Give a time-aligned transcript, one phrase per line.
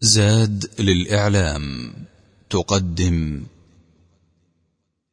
[0.00, 1.92] زاد للإعلام
[2.50, 3.46] تقدم.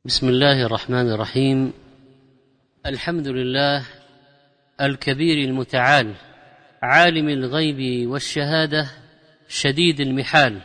[0.06, 1.74] بسم الله الرحمن الرحيم.
[2.86, 3.86] الحمد لله
[4.82, 6.14] الكبير المتعال
[6.82, 8.92] عالم الغيب والشهادة
[9.50, 10.62] شديد المحال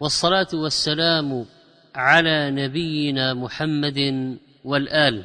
[0.00, 1.46] والصلاة والسلام
[1.94, 3.98] على نبينا محمد
[4.64, 5.24] والآل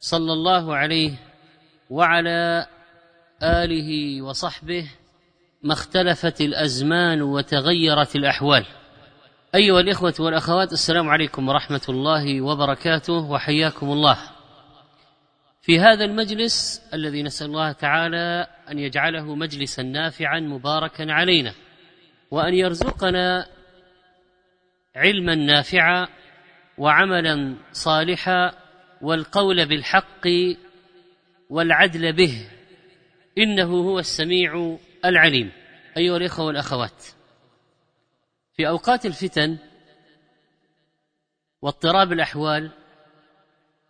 [0.00, 1.12] صلى الله عليه
[1.90, 2.66] وعلى
[3.42, 4.90] آله وصحبه
[5.62, 8.66] ما اختلفت الأزمان وتغيرت الأحوال.
[9.54, 14.18] أيها الإخوة والأخوات السلام عليكم ورحمة الله وبركاته وحياكم الله.
[15.62, 21.54] في هذا المجلس الذي نسأل الله تعالى أن يجعله مجلسا نافعا مباركا علينا
[22.30, 23.46] وأن يرزقنا
[24.96, 26.08] علما نافعا
[26.78, 28.52] وعملا صالحا
[29.02, 30.26] والقول بالحق
[31.50, 32.46] والعدل به.
[33.38, 35.52] إنه هو السميع العليم
[35.96, 37.04] أيها الإخوة والأخوات.
[38.54, 39.58] في أوقات الفتن
[41.62, 42.70] واضطراب الأحوال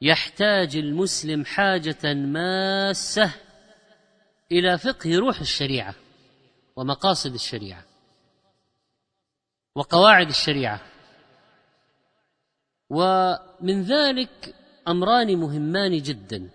[0.03, 3.31] يحتاج المسلم حاجة ماسة
[4.53, 5.95] إلى فقه روح الشريعة
[6.77, 7.84] ومقاصد الشريعة
[9.75, 10.81] وقواعد الشريعة.
[12.91, 14.55] ومن ذلك
[14.89, 16.51] أمران مهمان جدا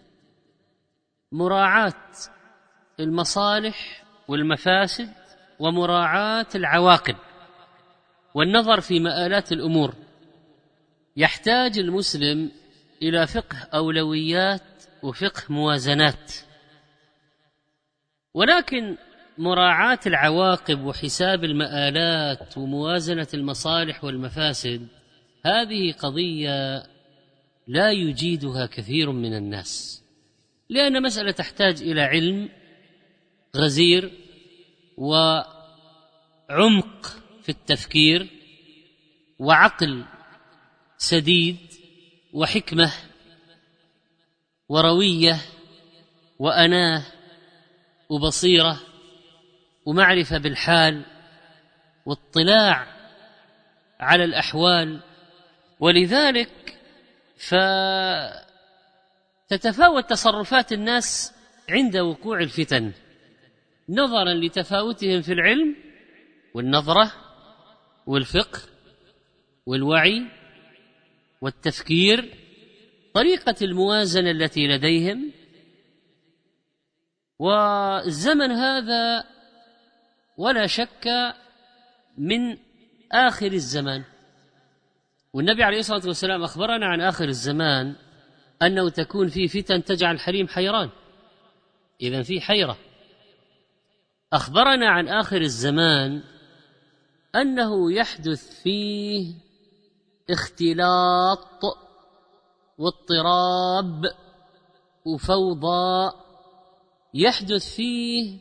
[1.32, 1.94] مراعاة
[3.00, 5.10] المصالح والمفاسد
[5.60, 7.16] ومراعاة العواقب
[8.34, 9.94] والنظر في مآلات الأمور.
[11.18, 12.52] يحتاج المسلم
[13.02, 14.62] إلى فقه أولويات
[15.04, 16.34] وفقه موازنات.
[18.34, 18.98] ولكن
[19.38, 24.88] مراعاة العواقب وحساب المآلات وموازنة المصالح والمفاسد
[25.46, 26.84] هذه قضية
[27.68, 30.04] لا يجيدها كثير من الناس
[30.70, 32.50] لأن مسألة تحتاج إلى علم
[33.56, 34.12] غزير
[34.98, 35.48] وعمق
[37.44, 38.28] في التفكير
[39.40, 40.06] وعقل
[40.98, 41.58] سديد
[42.34, 42.92] وحكمة
[44.70, 45.42] وروية
[46.40, 47.06] وأناة
[48.10, 48.80] وبصيرة
[49.86, 51.06] ومعرفة بالحال
[52.06, 52.88] واطلاع
[54.00, 55.00] على الأحوال.
[55.80, 56.80] ولذلك
[59.50, 61.34] فتتفاوت تصرفات الناس
[61.70, 62.92] عند وقوع الفتن.
[63.90, 65.76] نظرا لتفاوتهم في العلم
[66.54, 67.12] والنظرة
[68.08, 68.62] والفقه
[69.66, 70.28] والوعي
[71.42, 72.38] والتفكير
[73.14, 75.32] طريقة الموازنة التي لديهم.
[77.40, 79.24] والزمن هذا
[80.38, 81.08] ولا شك
[82.18, 82.58] من
[83.12, 84.04] آخر الزمان.
[85.34, 87.96] والنبي عليه الصلاة والسلام أخبرنا عن آخر الزمان
[88.62, 90.90] أنه تكون فيه فتن تجعل الحريم حيران.
[92.02, 92.78] اذا في حيرة.
[94.34, 96.24] أخبرنا عن آخر الزمان
[97.36, 99.34] أنه يحدث فيه
[100.30, 101.62] اختلاط
[102.78, 104.02] واضطراب
[105.06, 106.12] وفوضى.
[107.14, 108.40] يحدث فيه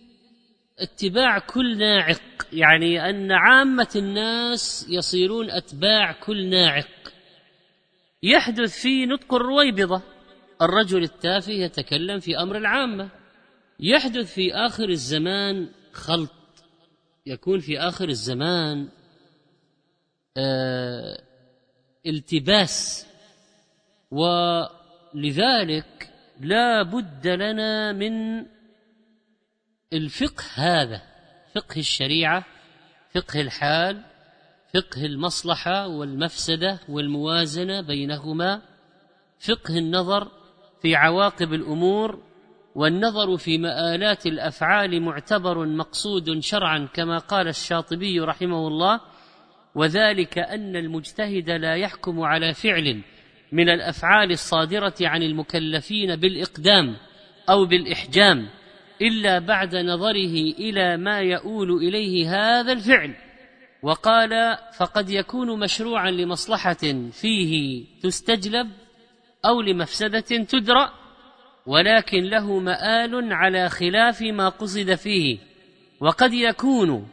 [0.79, 2.23] اتباع كل ناعق
[2.53, 6.89] يعني أن عامة الناس يصيرون أتباع كل ناعق.
[8.23, 10.03] يحدث فيه نطق الرويبضة
[10.63, 13.09] الرجل التافه يتكلم في أمر العامة.
[13.81, 16.31] يحدث في آخر الزمان خلط
[17.27, 18.89] يكون في آخر الزمان
[20.37, 21.23] آه
[22.07, 23.07] التباس.
[24.11, 26.11] ولذلك
[26.41, 28.47] لا بد لنا من
[29.93, 31.03] الفقه هذا
[31.55, 32.45] فقه الشريعة
[33.15, 34.03] فقه الحال
[34.75, 38.63] فقه المصلحة والمفسدة والموازنة بينهما
[39.41, 40.29] فقه النظر
[40.83, 42.23] في عواقب الأمور
[42.75, 49.01] والنظر في مآلات الأفعال معتبر مقصود شرعا كما قال الشاطبي رحمه الله
[49.75, 53.03] وذلك أن المجتهد لا يحكم على فعل
[53.53, 56.97] من الأفعال الصادرة عن المكلفين بالإقدام
[57.51, 58.49] أو بالإحجام
[59.03, 63.15] إلا بعد نظره إلى ما يؤول إليه هذا الفعل.
[63.83, 68.71] وقال فقد يكون مشروعا لمصلحة فيه تستجلب
[69.45, 71.02] أو لمفسدة تدرأ
[71.67, 75.39] ولكن له مآل على خلاف ما قصد فيه.
[76.01, 77.09] وقد يكون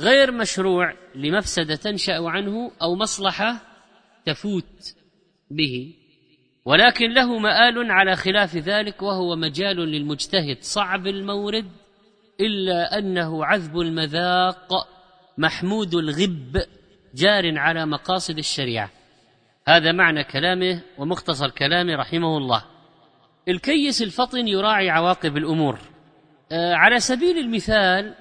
[0.00, 3.60] غير مشروع لمفسدة تنشأ عنه أو مصلحة
[4.26, 4.94] تفوت
[5.50, 5.94] به.
[6.64, 10.56] ولكن له مآل على خلاف ذلك وهو مجال للمجتهد.
[10.60, 11.70] صعب المورد
[12.40, 14.72] إلا أنه عذب المذاق
[15.38, 16.62] محمود الغب
[17.14, 18.90] جار على مقاصد الشريعة.
[19.68, 22.64] هذا معنى كلامه ومختصر كلامه رحمه الله.
[23.48, 25.78] الكيس الفطن يراعي عواقب الأمور.
[26.52, 28.14] آه، على سبيل المثال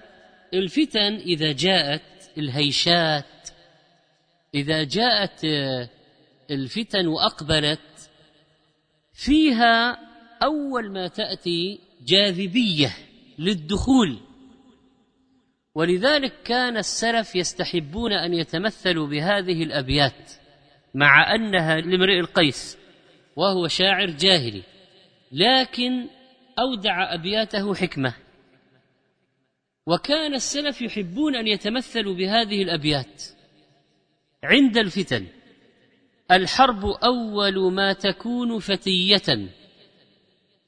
[0.53, 3.49] الفتن إذا جاءت الهيشات
[4.55, 5.45] إذا جاءت
[6.51, 8.09] الفتن وأقبلت
[9.13, 9.97] فيها
[10.43, 12.93] أول ما تأتي جاذبية
[13.39, 14.19] للدخول.
[15.75, 20.31] ولذلك كان السلف يستحبون أن يتمثلوا بهذه الأبيات
[20.95, 22.77] مع أنها لامرئ القيس
[23.35, 24.63] وهو شاعر جاهلي.
[25.31, 26.07] لكن
[26.59, 28.13] أودع أبياته حكمة.
[29.85, 33.23] وكان السلف يحبون أن يتمثلوا بهذه الأبيات
[34.43, 35.27] عند الفتن.
[36.31, 39.49] الحرب أول ما تكون فتية.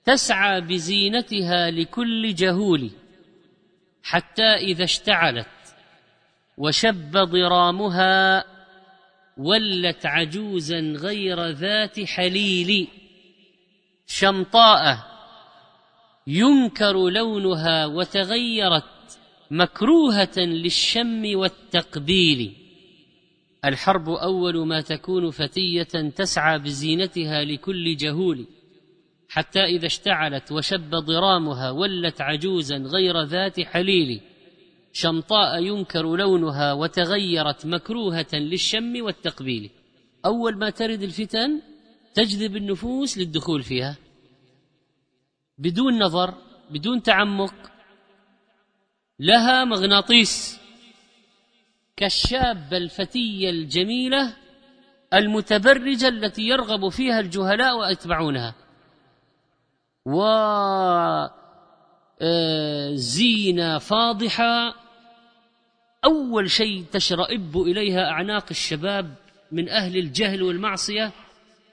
[0.06, 2.92] تسعى بزينتها لكل جهول
[4.04, 5.48] حتى إذا اشتعلت
[6.58, 8.46] وشب ضرامها
[9.38, 12.88] ولت عجوزا غير ذات حليل.
[14.14, 14.98] شمطاء
[16.28, 19.20] ينكر لونها وتغيرت
[19.52, 22.54] مكروهة للشم والتقبيل.
[23.66, 28.48] الحرب أول ما تكون فتية تسعى بزينتها لكل جهول
[29.30, 34.22] حتى إذا اشتعلت وشب ضرامها ولت عجوزا غير ذات حليل.
[34.94, 39.70] شمطاء ينكر لونها وتغيرت مكروهة للشم والتقبيل.
[40.26, 41.62] أول ما ترد الفتن
[42.14, 43.98] تجذب النفوس للدخول فيها.
[45.62, 46.34] بدون نظر
[46.70, 47.54] بدون تعمق
[49.20, 50.60] لها مغناطيس.
[51.98, 54.34] كالشابة الفتية الجميلة
[55.14, 58.56] المتبرجة التي يرغب فيها الجهلاء ويتبعونها.
[62.92, 64.76] وزينة فاضحة.
[66.06, 69.16] أول شيء تشرئب إليها أعناق الشباب
[69.52, 71.12] من أهل الجهل والمعصية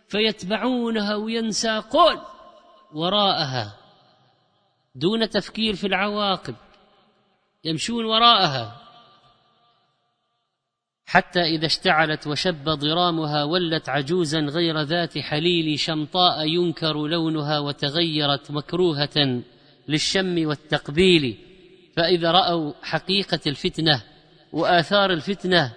[0.08, 2.19] فيتبعونها وينساقون
[2.93, 3.78] وراءها.
[4.99, 6.55] دون تفكير في العواقب
[7.65, 8.81] يمشون وراءها.
[11.06, 19.43] حتى إذا اشتعلت وشب ضرامها ولت عجوزا غير ذات حليل شمطاء ينكر لونها وتغيرت مكروهة
[19.89, 21.39] للشم والتقبيل.
[21.97, 24.03] فإذا رأوا حقيقة الفتنة
[24.53, 25.75] وآثار الفتنة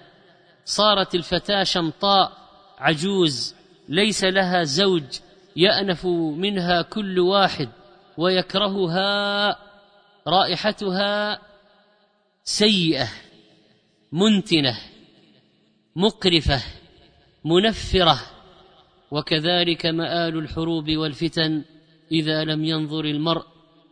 [0.66, 2.32] صارت الفتاة شمطاء
[2.78, 3.56] عجوز
[3.90, 5.20] ليس لها زوج
[5.56, 6.06] يأنف
[6.38, 7.70] منها كل واحد.
[8.22, 9.58] ويكرهها
[10.28, 11.40] رائحتها
[12.44, 13.08] سيئة
[14.12, 14.78] منتنة
[15.96, 16.62] مقرفة
[17.46, 18.20] منفرة.
[19.12, 21.64] وكذلك مآل الحروب والفتن
[22.12, 23.46] إذا لم ينظر المرء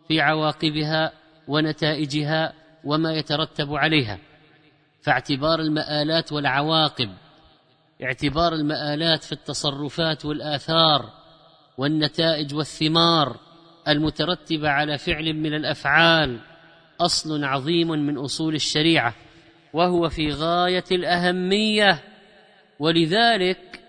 [0.07, 1.11] في عواقبها
[1.47, 2.53] ونتائجها
[2.83, 4.19] وما يترتب عليها.
[5.01, 7.09] فاعتبار المآلات والعواقب
[8.03, 11.09] اعتبار المآلات في التصرفات والآثار
[11.77, 13.48] والنتائج والثمار
[13.89, 16.39] المترتبة على فعل من الأفعال
[17.01, 19.15] أصل عظيم من أصول الشريعة
[19.73, 22.03] وهو في غاية الأهمية.
[22.79, 23.81] ولذلك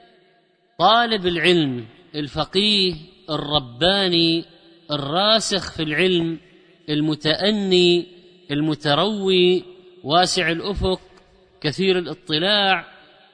[0.79, 2.95] طالب العلم الفقيه
[3.31, 4.45] الرباني
[4.91, 6.39] الراسخ في العلم
[6.89, 8.07] المتأني
[8.51, 9.65] المتروي
[10.05, 11.01] واسع الأفق
[11.61, 12.85] كثير الاطلاع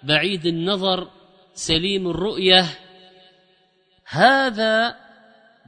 [0.03, 1.09] بعيد النظر
[1.55, 2.65] سليم الرؤية.
[4.09, 5.06] هذا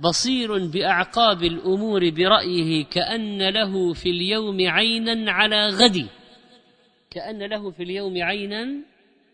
[0.00, 6.08] بصير بأعقاب الأمور برأيه كأن له في اليوم عينا على غد
[7.10, 8.84] كأن له في اليوم عينا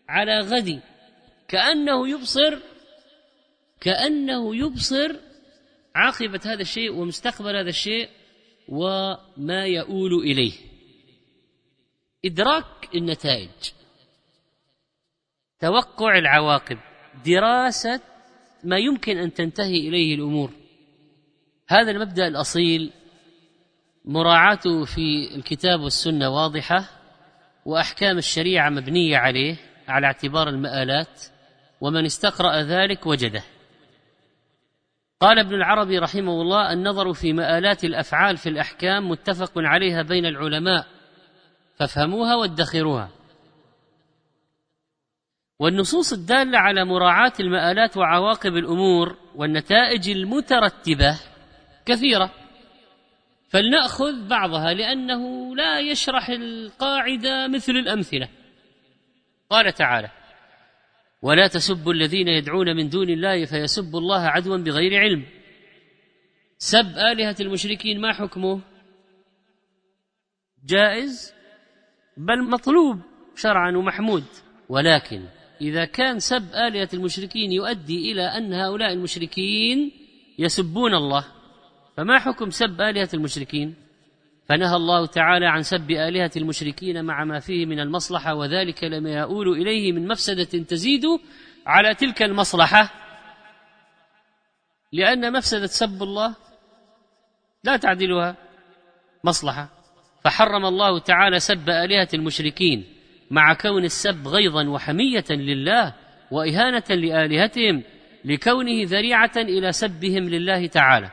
[0.09, 0.81] على غد
[1.47, 2.59] كأنه يبصر
[3.81, 5.15] كأنه يبصر
[5.95, 8.09] عاقبة هذا الشيء ومستقبل هذا الشيء
[8.67, 10.53] وما يؤول إليه.
[12.25, 13.49] إدراك النتائج.
[15.59, 16.77] توقع العواقب.
[17.25, 18.01] دراسة
[18.65, 20.51] ما يمكن أن تنتهي إليه الأمور.
[21.67, 22.91] هذا المبدأ الأصيل
[24.05, 26.89] مراعاته في الكتاب والسنة واضحة
[27.65, 29.55] وأحكام الشريعة مبنية عليه
[29.87, 31.21] على اعتبار المآلات
[31.81, 33.43] ومن استقرأ ذلك وجده.
[35.19, 40.87] قال ابن العربي رحمه الله النظر في مآلات الأفعال في الأحكام متفق عليها بين العلماء
[41.75, 43.09] فافهموها وادخروها.
[45.59, 51.19] والنصوص الدالة على مراعاة المآلات وعواقب الأمور والنتائج المترتبة
[51.85, 52.31] كثيرة.
[53.49, 58.29] فلنأخذ بعضها لأنه لا يشرح القاعدة مثل الأمثلة.
[59.49, 60.09] قال تعالى
[61.21, 65.25] ولا تسبوا الذين يدعون من دون الله فيسبوا الله عدوا بغير علم.
[66.57, 68.61] سب آلهة المشركين ما حكمه؟
[70.65, 71.33] جائز
[72.17, 73.01] بل مطلوب
[73.35, 74.23] شرعا ومحمود.
[74.69, 75.25] ولكن
[75.61, 79.91] إذا كان سب آلهة المشركين يؤدي إلى أن هؤلاء المشركين
[80.39, 81.25] يسبون الله
[81.97, 83.75] فما حكم سب آلهة المشركين؟
[84.49, 89.61] فنهى الله تعالى عن سب آلهة المشركين مع ما فيه من المصلحة وذلك لما يؤول
[89.61, 91.03] إليه من مفسدة تزيد
[91.65, 92.91] على تلك المصلحة.
[94.91, 96.35] لأن مفسدة سب الله
[97.63, 98.35] لا تعدلها
[99.23, 99.69] مصلحة
[100.23, 102.94] فحرم الله تعالى سب آلهة المشركين.
[103.31, 105.93] مع كون السب غيظا وحمية لله
[106.31, 107.83] وإهانة لآلهتهم
[108.25, 111.11] لكونه ذريعة إلى سبهم لله تعالى.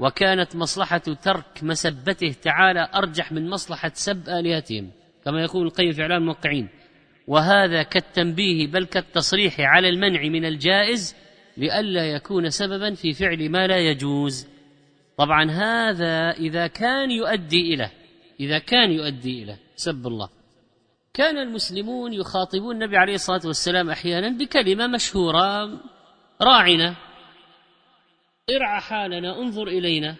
[0.00, 4.90] وكانت مصلحة ترك مسبته تعالى أرجح من مصلحة سب آلهتهم
[5.24, 6.68] كما يقول القيم في إعلام الموقعين.
[7.26, 11.16] وهذا كالتنبيه بل كالتصريح على المنع من الجائز
[11.56, 14.48] لئلا يكون سببا في فعل ما لا يجوز.
[15.16, 17.90] طبعا هذا إذا كان يؤدي إلى
[18.40, 20.37] إذا كان يؤدي إلى سب الله.
[21.18, 25.80] كان المسلمون يخاطبون النبي عليه الصلاة والسلام أحيانا بكلمة مشهورة
[26.42, 26.96] راعنا.
[28.50, 30.16] ارعى حالنا انظر إلينا.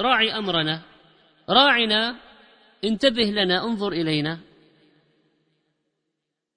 [0.00, 0.82] راعي أمرنا.
[1.48, 2.16] راعنا
[2.84, 4.38] انتبه لنا انظر إلينا.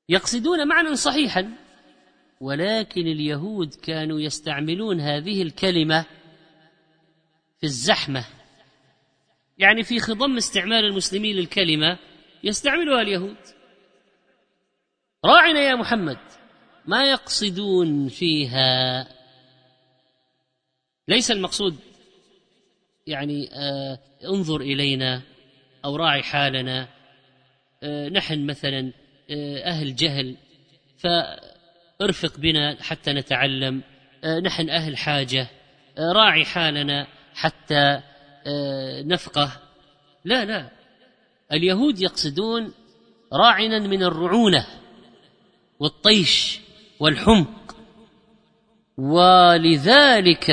[0.09, 1.53] يقصدون معنى صحيحا
[2.41, 6.05] ولكن اليهود كانوا يستعملون هذه الكلمة
[7.59, 8.25] في الزحمة.
[9.57, 11.97] يعني في خضم استعمال المسلمين للكلمة
[12.43, 13.37] يستعملها اليهود.
[15.25, 16.17] راعنا يا محمد
[16.85, 19.07] ما يقصدون فيها.
[21.07, 21.75] ليس المقصود
[23.07, 25.21] يعني آه انظر إلينا
[25.85, 26.87] أو راعي حالنا.
[27.83, 28.91] آه نحن مثلا
[29.31, 30.37] آه أهل جهل
[30.97, 33.81] فارفق بنا حتى نتعلم.
[34.23, 35.47] آه نحن أهل حاجة
[35.97, 38.01] آه راعي حالنا حتى
[38.47, 39.51] آه نفقه.
[40.25, 40.76] لا لا.
[41.53, 42.73] اليهود يقصدون
[43.33, 44.65] راعنا من الرعونة
[45.79, 46.59] والطيش
[46.99, 47.75] والحمق.
[48.97, 50.49] ولذلك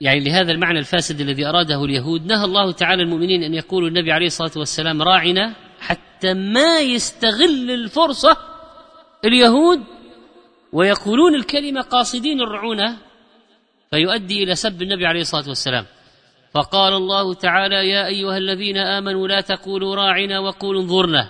[0.00, 4.26] يعني لهذا المعنى الفاسد الذي أراده اليهود نهى الله تعالى المؤمنين أن يقولوا النبي عليه
[4.26, 8.36] الصلاة والسلام راعنا حتى ما يستغل الفرصة
[9.24, 9.82] اليهود
[10.72, 12.96] ويقولون الكلمة قاصدين الرعونة
[13.90, 15.86] فيؤدي إلى سب النبي عليه الصلاة والسلام.
[16.56, 21.28] فقال الله تعالى يا أيها الذين آمنوا لا تقولوا راعنا وقولوا انظرنا.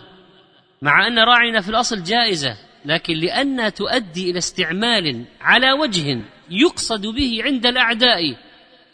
[0.83, 7.41] مع أن راعنا في الأصل جائزة لكن لأنها تؤدي إلى استعمال على وجه يقصد به
[7.43, 8.37] عند الأعداء.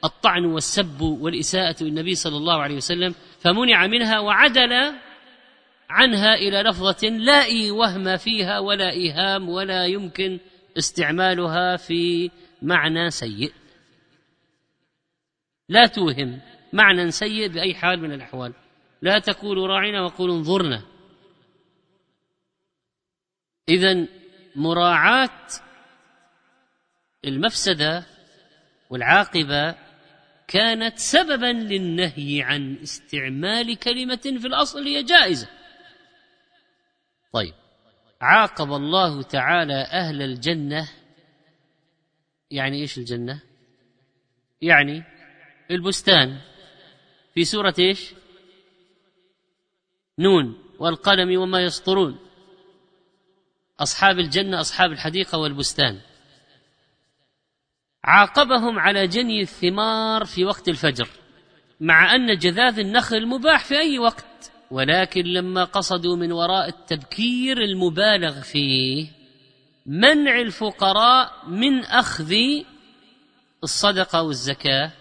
[0.04, 4.72] الطعن والسب والإساءة للنبي صلى الله عليه وسلم فمنع منها وعدل
[5.90, 10.38] عنها إلى لفظة لا وهم فيها ولا إيهام ولا يمكن
[10.78, 12.30] استعمالها في
[12.62, 13.52] معنى سيء.
[15.68, 16.40] لا توهم
[16.72, 18.54] معنى سيء بأي حال من الأحوال.
[19.02, 20.82] لا تقولوا راعنا وقولوا انظرنا.
[23.68, 24.08] اذا
[24.56, 25.48] مراعاة
[27.24, 28.06] المفسدة
[28.90, 29.74] والعاقبة
[30.48, 35.48] كانت سببا للنهي عن استعمال كلمة في الأصل هي جائزة.
[37.32, 37.54] طيب
[38.20, 40.88] عاقب الله تعالى أهل الجنة
[42.50, 43.42] يعني إيش الجنة؟
[44.62, 45.04] يعني
[45.72, 46.38] البستان.
[47.34, 48.14] في سورة إيش؟
[50.18, 50.58] نون.
[50.78, 52.18] والقلم وما يسطرون.
[53.80, 56.00] أصحاب الجنة أصحاب الحديقة والبستان.
[58.04, 61.08] عاقبهم على جني الثمار في وقت الفجر
[61.80, 64.52] مع أن جذاذ النخل مباح في أي وقت.
[64.70, 69.08] ولكن لما قصدوا من وراء التبكير المبالغ فيه
[69.86, 72.34] منع الفقراء من أخذ
[73.64, 74.92] الصدقة والزكاة.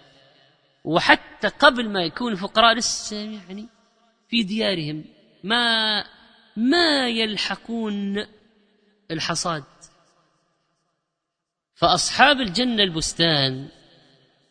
[0.83, 3.67] وحتى قبل ما يكون الفقراء لسه يعني
[4.27, 5.05] في ديارهم.
[5.43, 6.03] ما
[6.57, 8.25] ما يلحقون
[9.11, 9.63] الحصاد.
[11.75, 13.67] فأصحاب الجنة البستان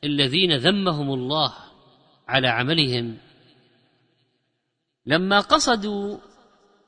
[0.04, 1.54] الذين ذمهم الله
[2.28, 3.16] على عملهم
[5.06, 6.18] لما قصدوا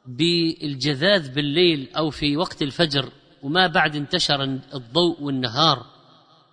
[0.06, 4.42] بالجذاذ بالليل أو في وقت الفجر وما بعد انتشر
[4.74, 5.91] الضوء والنهار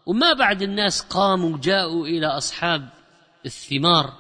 [0.10, 2.90] وما بعد الناس قاموا جاءوا إلى أصحاب
[3.46, 4.14] الثمار.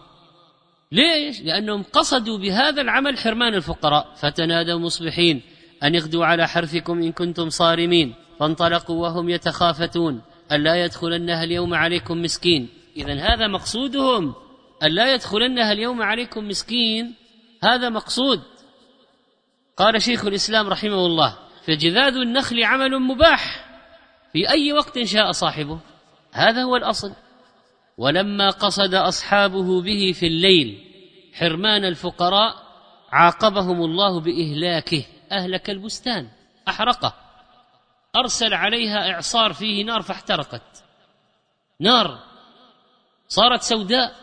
[0.91, 4.13] ليش؟ لأنهم قصدوا بهذا العمل حرمان الفقراء.
[4.15, 5.41] فتنادوا مصبحين
[5.83, 8.13] أن اغدوا على حرثكم إن كنتم صارمين.
[8.39, 12.69] فانطلقوا وهم يتخافتون ألا يدخلنها اليوم عليكم مسكين.
[12.97, 14.33] إذا هذا مقصودهم
[14.83, 17.15] ألا يدخلنها اليوم عليكم مسكين.
[17.63, 18.41] هذا مقصود.
[19.77, 23.68] قال شيخ الإسلام رحمه الله فجذاذ النخل عمل مباح
[24.33, 25.79] في أي وقت شاء صاحبه.
[26.33, 27.13] هذا هو الأصل.
[27.97, 30.85] ولما قصد أصحابه به في الليل
[31.33, 32.55] حرمان الفقراء
[33.11, 35.05] عاقبهم الله بإهلاكه.
[35.31, 36.27] أهلك البستان.
[36.67, 37.13] أحرقه.
[38.15, 40.83] أرسل عليها إعصار فيه نار فاحترقت.
[41.79, 42.19] نار
[43.27, 44.15] صارت سوداء.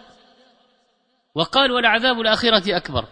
[1.35, 3.05] وقال ولعذاب الآخرة أكبر.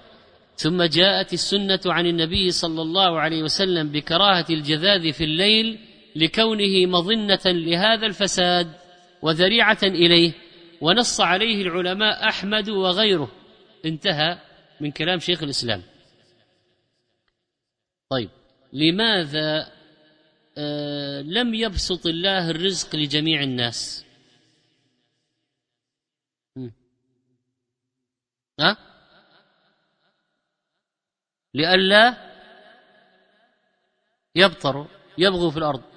[0.57, 7.41] ثم جاءت السنة عن النبي صلى الله عليه وسلم بكراهة الجذاذ في الليل لكونه مظنة
[7.47, 8.75] لهذا الفساد
[9.23, 10.33] وذريعة إليه
[10.81, 13.33] ونص عليه العلماء أحمد وغيره.
[13.85, 14.39] انتهى
[14.81, 15.83] من كلام شيخ الإسلام.
[18.11, 18.31] طيب
[18.73, 19.73] لماذا
[20.59, 24.05] آه لم يبسط الله الرزق لجميع الناس؟
[28.61, 28.77] ها؟
[31.55, 32.35] لئلا
[34.35, 34.87] يبطروا
[35.19, 35.94] يبغوا في الأرض.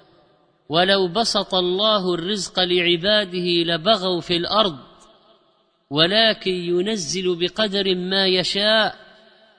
[0.68, 4.78] ولو بسط الله الرزق لعباده لبغوا في الأرض
[5.90, 8.96] ولكن ينزل بقدر ما يشاء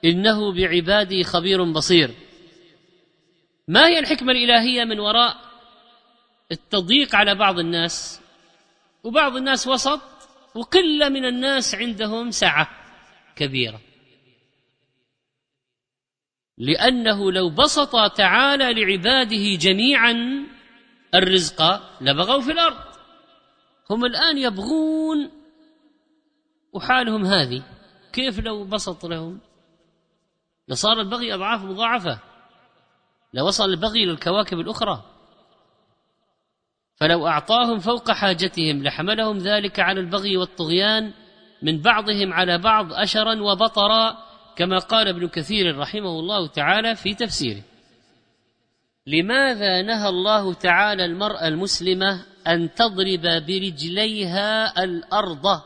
[0.05, 2.11] إنه بعباده خبير بصير.
[3.67, 5.37] ما هي الحكمة الإلهية من وراء
[6.51, 8.21] التضييق على بعض الناس؟
[9.03, 10.01] وبعض الناس وسط
[10.55, 12.69] وقلة من الناس عندهم سعة
[13.35, 13.81] كبيرة.
[16.57, 20.45] لأنه لو بسط تعالى لعباده جميعا
[21.15, 22.77] الرزق لبغوا في الأرض.
[23.89, 25.31] هم الآن يبغون
[26.73, 27.63] وحالهم هذه
[28.13, 29.39] كيف لو بسط لهم؟
[30.67, 32.19] لصار البغي أضعاف مضاعفة
[33.33, 35.03] لوصل البغي للكواكب الأخرى.
[36.95, 41.13] فلو أعطاهم فوق حاجتهم لحملهم ذلك على البغي والطغيان
[41.61, 44.17] من بعضهم على بعض أشرا وبطرا
[44.55, 47.61] كما قال ابن كثير رحمه الله تعالى في تفسيره.
[49.09, 55.61] لماذا نهى الله تعالى المرأة المسلمة أن تضرب برجليها الأرض؟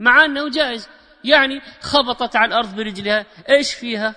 [0.00, 0.88] مع أنه جائز.
[1.24, 4.14] يعني خبطت على الأرض برجلها إيش فيها؟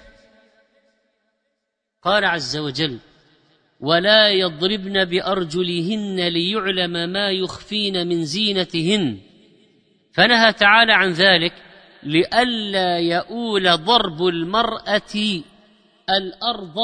[2.02, 3.00] قال عز وجل
[3.80, 9.20] ولا يضربن بأرجلهن ليعلم ما يخفين من زينتهن
[10.14, 11.54] فنهى تعالى عن ذلك
[12.04, 15.42] لئلا يؤول ضرب المرأة
[16.18, 16.76] الأرض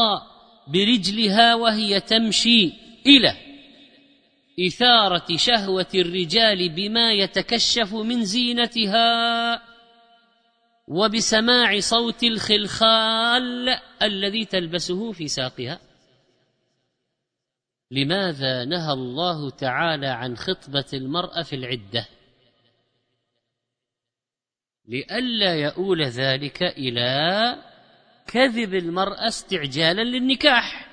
[0.68, 2.74] برجلها وهي تمشي
[3.06, 3.38] إلى
[4.68, 9.62] إثارة شهوة الرجال بما يتكشف من زينتها
[10.88, 13.70] وبسماع صوت الخلخال
[14.02, 15.80] الذي تلبسه في ساقها.
[17.92, 22.08] لماذا نهى الله تعالى عن خطبة المرأة في العدة؟
[24.88, 27.56] لئلا يؤول ذلك إلى
[28.28, 30.90] كذب المراه استعجالا للنكاح.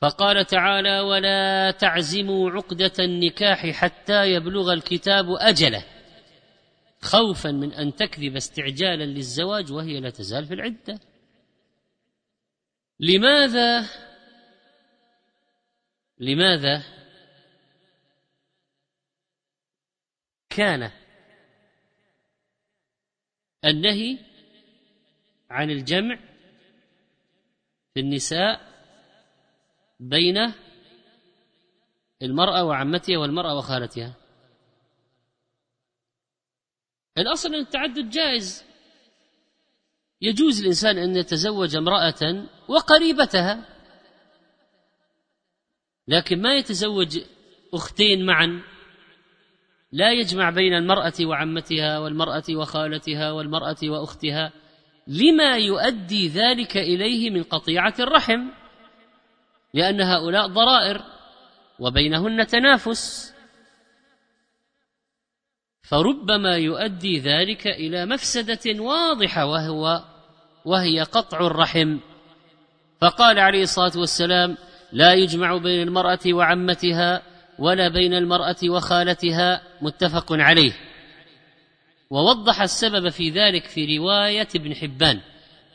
[0.00, 5.84] فقال تعالى ولا تعزموا عقدة النكاح حتى يبلغ الكتاب أجله.
[7.00, 11.00] خوفا من أن تكذب استعجالا للزواج وهي لا تزال في العدة.
[13.00, 13.88] لماذا؟
[16.18, 16.82] لماذا؟
[20.50, 20.90] كان
[23.64, 24.31] النهي
[25.52, 26.18] عن الجمع
[27.94, 28.60] في النساء
[30.00, 30.52] بين
[32.22, 34.14] المرأة وعمتها والمرأة وخالتها.
[37.18, 38.64] الأصل أن التعدد جائز.
[40.20, 43.68] يجوز الإنسان أن يتزوج امرأة وقريبتها
[46.08, 47.20] لكن ما يتزوج
[47.74, 48.62] أختين معا.
[49.92, 54.61] لا يجمع بين المرأة وعمتها والمرأة وخالتها والمرأة وأختها.
[55.06, 58.48] لما يؤدي ذلك إليه من قطيعة الرحم
[59.74, 61.02] لأن هؤلاء ضرائر
[61.78, 63.32] وبينهن تنافس.
[65.82, 70.02] فربما يؤدي ذلك إلى مفسدة واضحة وهو
[70.64, 71.98] وهي قطع الرحم.
[73.00, 74.56] فقال عليه الصلاة والسلام
[74.92, 77.22] لا يجمع بين المرأة وعمتها
[77.58, 79.62] ولا بين المرأة وخالتها.
[79.82, 80.72] متفق عليه.
[82.12, 85.20] ووضح السبب في ذلك في رواية ابن حبان.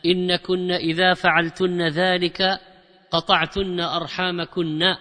[0.05, 2.41] إن كن إذا فعلتن ذلك
[3.11, 4.95] قطعتن أرحامكن.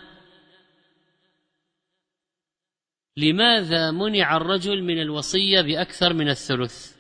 [3.17, 6.97] لماذا منع الرجل من الوصية بأكثر من الثلث.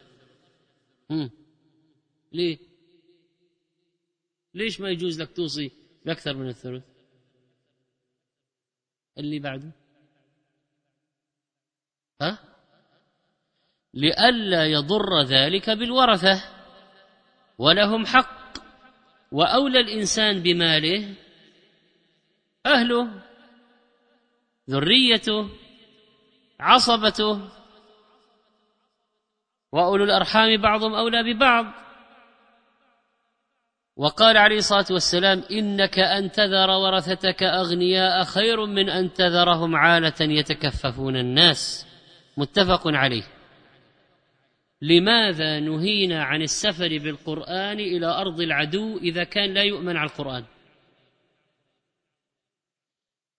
[2.32, 2.58] ليه؟
[4.54, 5.70] ليش ما يجوز لك توصي
[6.04, 6.84] بأكثر من الثلث؟
[9.18, 9.72] اللي بعده.
[12.20, 12.55] ها؟
[13.96, 16.44] لئلا يضر ذلك بالورثة
[17.58, 18.58] ولهم حق
[19.32, 21.14] وأولى الإنسان بماله
[22.66, 23.08] أهله
[24.70, 25.48] ذريته
[26.60, 27.40] عصبته
[29.72, 31.66] وأولو الأرحام بعضهم أولى ببعض.
[33.96, 41.16] وقال عليه الصلاة والسلام إنك أن تذر ورثتك أغنياء خير من أن تذرهم عالة يتكففون
[41.16, 41.86] الناس.
[42.36, 43.35] متفق عليه.
[44.82, 50.44] لماذا نهينا عن السفر بالقرآن إلى أرض العدو إذا كان لا يؤمن على القرآن؟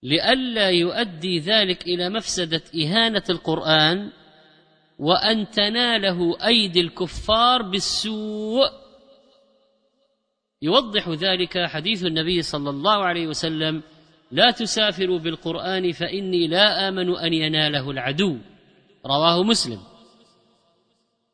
[0.03, 4.11] لئلا يؤدي ذلك إلى مفسدة إهانة القرآن
[4.99, 8.69] وأن تناله أيدي الكفار بالسوء.
[10.61, 13.83] يوضح ذلك حديث النبي صلى الله عليه وسلم
[14.31, 18.37] لا تسافروا بالقرآن فإني لا آمن أن يناله العدو.
[19.05, 19.96] رواه مسلم.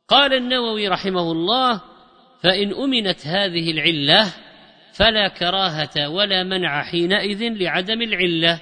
[0.08, 1.82] قال النووي رحمه الله
[2.44, 4.34] فإن أمنت هذه العلة
[4.94, 8.60] فلا كراهة ولا منع حينئذ لعدم العلة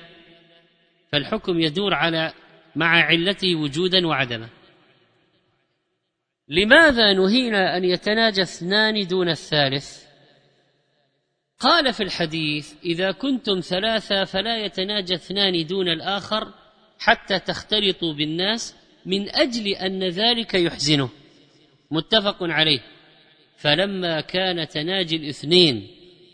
[1.11, 2.33] فالحكم يدور على
[2.75, 4.49] مع علته وجودا وعدما.
[6.47, 10.03] لماذا نهينا أن يتناجى اثنان دون الثالث؟
[11.59, 16.53] قال في الحديث إذا كنتم ثلاثة فلا يتناجى اثنان دون الآخر
[16.99, 18.75] حتى تختلطوا بالناس
[19.05, 21.09] من أجل أن ذلك يحزنه.
[21.91, 22.81] متفق عليه.
[23.57, 25.87] فلما كان تناجي الاثنين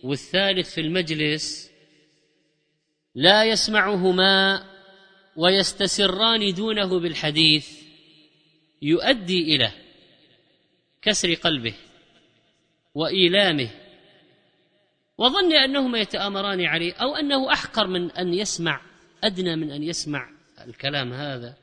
[0.03, 1.71] والثالث في المجلس
[3.15, 4.63] لا يسمعهما
[5.35, 7.81] ويستسران دونه بالحديث
[8.81, 9.71] يؤدي إلى
[11.01, 11.73] كسر قلبه
[12.95, 13.69] وإيلامه.
[15.17, 18.81] وظن أنهما يتآمران عليه أو أنه أحقر من أن يسمع
[19.23, 20.29] أدنى من أن يسمع
[20.67, 21.57] الكلام هذا.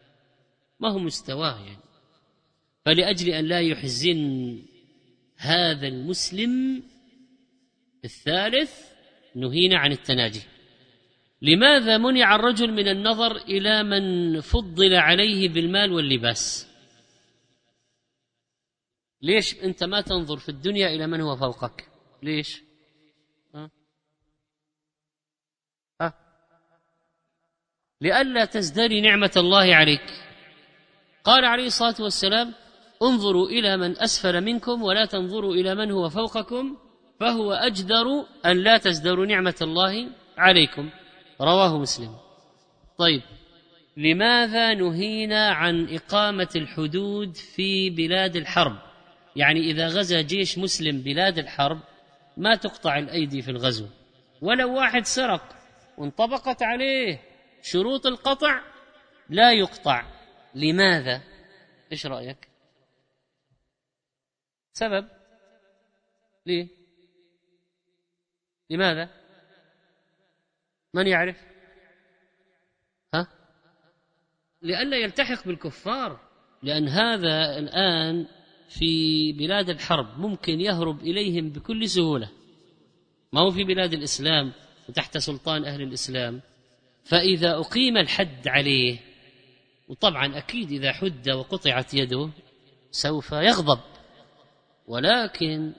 [0.81, 1.94] ما هو مستواه يعني؟
[2.85, 4.63] فلأجل أن لا يحزن
[5.37, 6.83] هذا المسلم
[8.05, 8.93] الثالث
[9.35, 10.43] نهينا عن التناجي.
[11.43, 16.69] لماذا منع الرجل من النظر إلى من فضل عليه بالمال واللباس؟
[19.23, 21.89] ليش أنت ما تنظر في الدنيا إلى من هو فوقك؟
[22.23, 22.63] ليش؟
[23.55, 23.71] ها؟
[26.01, 26.15] ها؟
[28.01, 30.07] لئلا تزدري نعمة الله عليك.
[31.25, 32.55] قال عليه الصلاة والسلام
[33.05, 36.77] انظروا إلى من أسفل منكم ولا تنظروا إلى من هو فوقكم
[37.21, 38.07] فهو أجدر
[38.47, 40.91] أن لا تزدروا نعمة الله عليكم.
[41.41, 42.17] رواه مسلم.
[42.99, 43.23] طيب
[43.97, 48.77] لماذا نهينا عن إقامة الحدود في بلاد الحرب؟
[49.37, 51.81] يعني إذا غزا جيش مسلم بلاد الحرب
[52.37, 53.87] ما تقطع الأيدي في الغزو؟
[54.43, 55.57] ولو واحد سرق
[55.99, 57.21] وانطبقت عليه
[57.63, 58.61] شروط القطع
[59.31, 60.05] لا يقطع.
[60.55, 61.21] لماذا؟
[61.93, 62.54] إيش رأيك؟
[64.75, 65.09] سبب
[66.47, 66.69] ليه
[68.71, 69.11] لماذا؟
[70.95, 71.37] من يعرف؟
[73.15, 73.27] ها؟
[74.63, 76.21] لئلا يلتحق بالكفار.
[76.63, 78.27] لأن هذا الآن
[78.69, 82.31] في بلاد الحرب ممكن يهرب إليهم بكل سهولة.
[83.33, 84.53] ما هو في بلاد الإسلام
[84.89, 86.41] وتحت سلطان أهل الإسلام؟
[87.05, 88.99] فإذا أقيم الحد عليه
[89.89, 92.31] وطبعا أكيد إذا حد وقطعت يده
[92.91, 93.94] سوف يغضب.
[94.87, 95.73] ولكن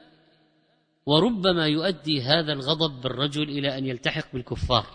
[1.06, 4.86] وربما يؤدي هذا الغضب بالرجل إلى أن يلتحق بالكفار.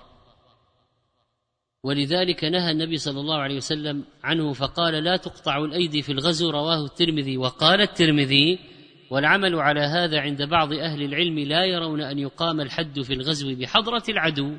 [1.83, 6.85] ولذلك نهى النبي صلى الله عليه وسلم عنه فقال لا تقطع الأيدي في الغزو رواه
[6.85, 8.59] الترمذي وقال الترمذي
[9.11, 14.03] والعمل على هذا عند بعض أهل العلم لا يرون أن يقام الحد في الغزو بحضرة
[14.09, 14.57] العدو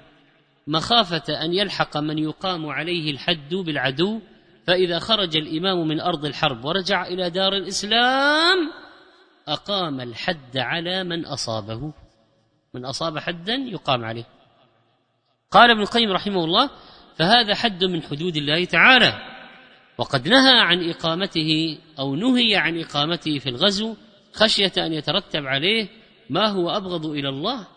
[0.67, 4.19] مخافة أن يلحق من يقام عليه الحد بالعدو
[4.67, 8.71] فإذا خرج الإمام من أرض الحرب ورجع إلى دار الإسلام
[9.47, 11.93] أقام الحد على من أصابه.
[12.73, 14.27] من أصاب حدا يقام عليه.
[15.51, 16.69] قال ابن القيم رحمه الله
[17.15, 19.31] فهذا حد من حدود الله تعالى.
[19.97, 23.95] وقد نهى عن إقامته أو نهي عن إقامته في الغزو
[24.33, 25.87] خشية أن يترتب عليه
[26.29, 27.67] ما هو أبغض إلى الله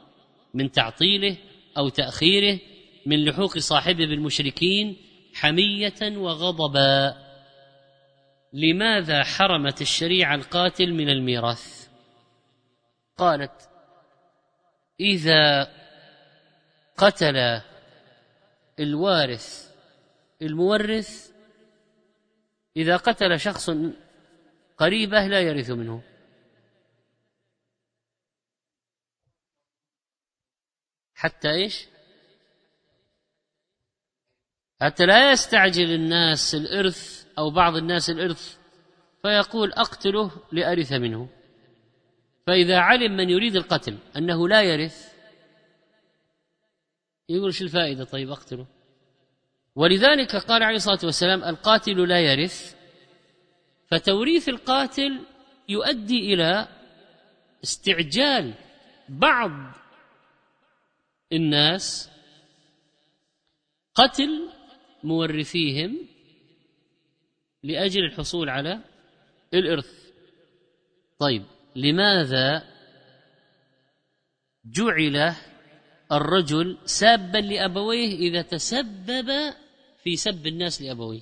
[0.54, 1.36] من تعطيله
[1.78, 2.58] أو تأخيره
[3.06, 4.96] من لحوق صاحبه بالمشركين
[5.34, 7.14] حمية وغضبا
[8.54, 11.88] لماذا حرمت الشريعة القاتل من الميراث؟
[13.16, 13.70] قالت
[15.00, 15.72] إذا
[16.96, 17.60] قتل
[18.80, 19.74] الوارث
[20.42, 21.32] المورث
[22.76, 23.70] إذا قتل شخص
[24.76, 26.02] قريبه لا يرث منه.
[31.14, 31.86] حتى إيش؟
[34.80, 38.56] حتى لا يستعجل الناس الإرث أو بعض الناس الإرث
[39.22, 41.28] فيقول أقتله لأرث منه.
[42.46, 45.14] فإذا علم من يريد القتل أنه لا يرث
[47.28, 48.66] يقول شو الفائدة؟ طيب أقتله.
[49.76, 52.74] ولذلك قال عليه الصلاة والسلام القاتل لا يرث.
[53.90, 55.20] فتوريث القاتل
[55.68, 56.68] يؤدي إلى
[57.64, 58.54] استعجال
[59.08, 59.50] بعض
[61.32, 62.10] الناس
[63.94, 64.48] قتل
[65.04, 65.98] مورثيهم
[67.64, 68.80] لأجل الحصول على
[69.54, 70.10] الإرث.
[71.18, 71.44] طيب
[71.76, 72.62] لماذا
[74.64, 75.34] جعل
[76.12, 79.54] الرجل سابا لأبويه إذا تسبب
[80.02, 81.20] في سب الناس لأبويه؟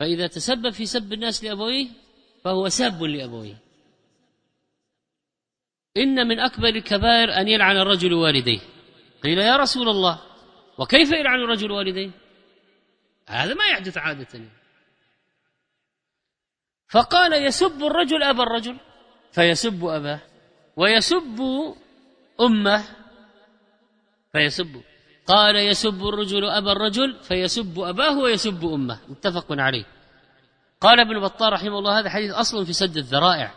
[0.00, 1.88] فإذا تسبب في سب الناس لأبويه
[2.44, 3.58] فهو ساب لأبويه.
[5.96, 8.60] إن من أكبر الكبائر أن يلعن الرجل والديه.
[9.22, 10.20] قيل يا رسول الله
[10.78, 12.10] وكيف يلعن الرجل والديه؟
[13.28, 14.59] هذا ما يحدث عادة.
[16.90, 18.76] فقال يسب الرجل أبا الرجل
[19.32, 20.20] فيسب أباه
[20.76, 21.40] ويسب
[22.40, 22.84] أمه
[24.32, 24.80] فيسب.
[25.26, 28.98] قال يسب الرجل أبا الرجل فيسب أباه ويسب أمه.
[29.08, 29.84] متفق عليه.
[30.80, 33.54] قال ابن بطال رحمه الله هذا حديث أصل في سد الذرائع.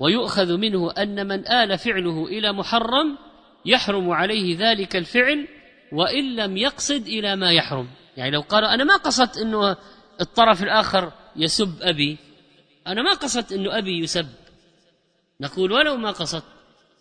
[0.00, 3.18] ويؤخذ منه أن من آل فعله إلى محرم
[3.64, 5.48] يحرم عليه ذلك الفعل
[5.92, 7.88] وإن لم يقصد إلى ما يحرم.
[8.16, 9.76] يعني لو قال أنا ما قصدت إنه
[10.20, 12.25] الطرف الآخر يسب أبي
[12.86, 14.26] أنا ما قصدت إنه أبي يسب.
[15.40, 16.44] نقول ولو ما قصدت.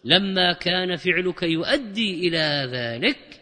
[0.04, 3.42] لما كان فعلك يؤدي إلى ذلك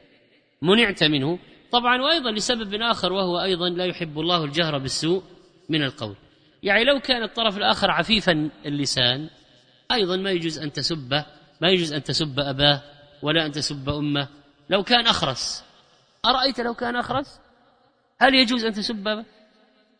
[0.61, 1.39] منعت منه.
[1.71, 5.23] طبعا وأيضا لسبب آخر وهو أيضا لا يحب الله الجهر بالسوء
[5.69, 6.15] من القول.
[6.63, 9.29] يعني لو كان الطرف الآخر عفيفا اللسان
[9.91, 11.25] أيضا ما يجوز أن تسبه
[11.61, 12.81] ما يجوز أن تسب أباه
[13.21, 14.27] ولا أن تسب أمه.
[14.69, 15.63] لو كان أخرس.
[16.25, 17.39] أرأيت لو كان أخرس؟
[18.19, 19.25] هل يجوز أن تسب أباه؟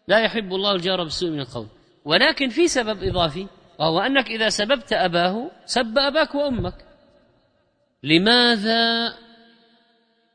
[0.07, 1.67] لا يحب الله الجهر بالسوء من القول.
[2.05, 3.47] ولكن في سبب إضافي
[3.79, 6.85] وهو أنك إذا سببت أباه سب أباك وأمك.
[8.03, 9.13] لماذا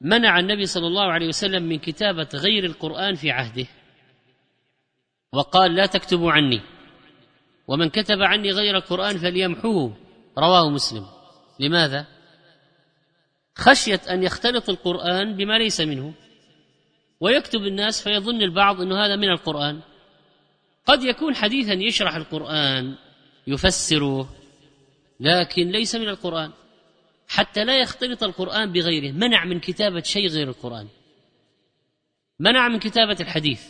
[0.01, 3.67] منع النبي صلى الله عليه وسلم من كتابة غير القرآن في عهده؟
[5.33, 6.61] وقال لا تكتبوا عني.
[7.69, 9.97] ومن كتب عني غير القرآن فليمحوه.
[10.39, 11.07] رواه مسلم.
[11.61, 12.07] لماذا؟
[13.59, 16.15] خشيه أن يختلط القرآن بما ليس منه.
[17.21, 19.81] ويكتب الناس فيظن البعض إنه هذا من القرآن.
[20.89, 22.95] قد يكون حديثا يشرح القرآن
[23.47, 24.29] يفسره
[25.21, 26.53] لكن ليس من القرآن.
[27.29, 29.13] حتى لا يختلط القرآن بغيره.
[29.13, 30.89] منع من كتابة شيء غير القرآن.
[32.41, 33.63] منع من كتابة الحديث.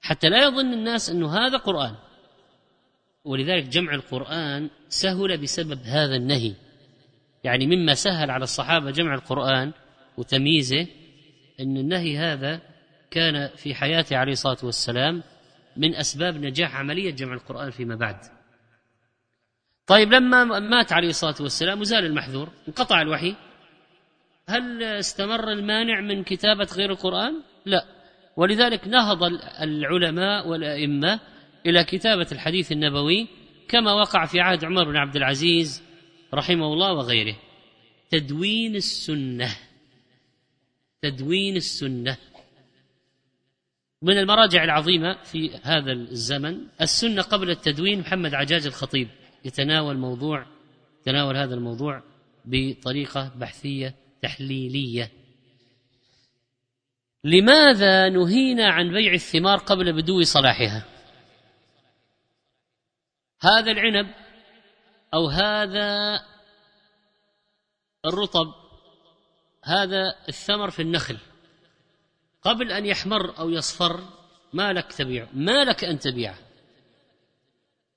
[0.00, 1.94] حتى لا يظن الناس أنه هذا قرآن.
[3.24, 6.54] ولذلك جمع القرآن سهل بسبب هذا النهي.
[7.44, 9.72] يعني مما سهل على الصحابة جمع القرآن
[10.16, 10.86] وتمييزه
[11.60, 12.60] أن النهي هذا
[13.10, 15.22] كان في حياته عليه الصلاة والسلام
[15.78, 18.18] من أسباب نجاح عملية جمع القرآن فيما بعد.
[19.86, 23.34] طيب لما مات عليه الصلاة والسلام وزال المحذور انقطع الوحي
[24.48, 27.84] هل استمر المانع من كتابة غير القرآن؟ لا.
[28.36, 29.24] ولذلك نهض
[29.62, 31.20] العلماء والأئمة
[31.66, 33.28] إلى كتابة الحديث النبوي
[33.68, 35.82] كما وقع في عهد عمر بن عبد العزيز
[36.34, 37.36] رحمه الله وغيره.
[38.10, 39.56] تدوين السنة.
[41.02, 42.16] تدوين السنة.
[44.02, 49.08] من المراجع العظيمة في هذا الزمن السنة قبل التدوين محمد عجاج الخطيب
[49.44, 50.46] يتناول موضوع
[51.04, 52.02] تناول هذا الموضوع
[52.44, 55.12] بطريقة بحثية تحليلية.
[57.24, 60.84] لماذا نهينا عن بيع الثمار قبل بدو صلاحها؟
[63.40, 64.14] هذا العنب
[65.14, 66.20] أو هذا
[68.04, 68.54] الرطب
[69.64, 71.18] هذا الثمر في النخل.
[72.48, 74.00] قبل أن يحمر أو يصفر
[74.52, 75.28] ما لك تبيعه.
[75.32, 76.38] ما لك أن تبيعه.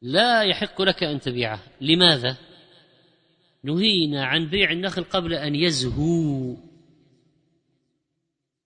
[0.02, 1.60] لا يحق لك أن تبيعه.
[1.82, 2.38] لماذا؟
[3.64, 6.56] نهينا عن بيع النخل قبل أن يزهو.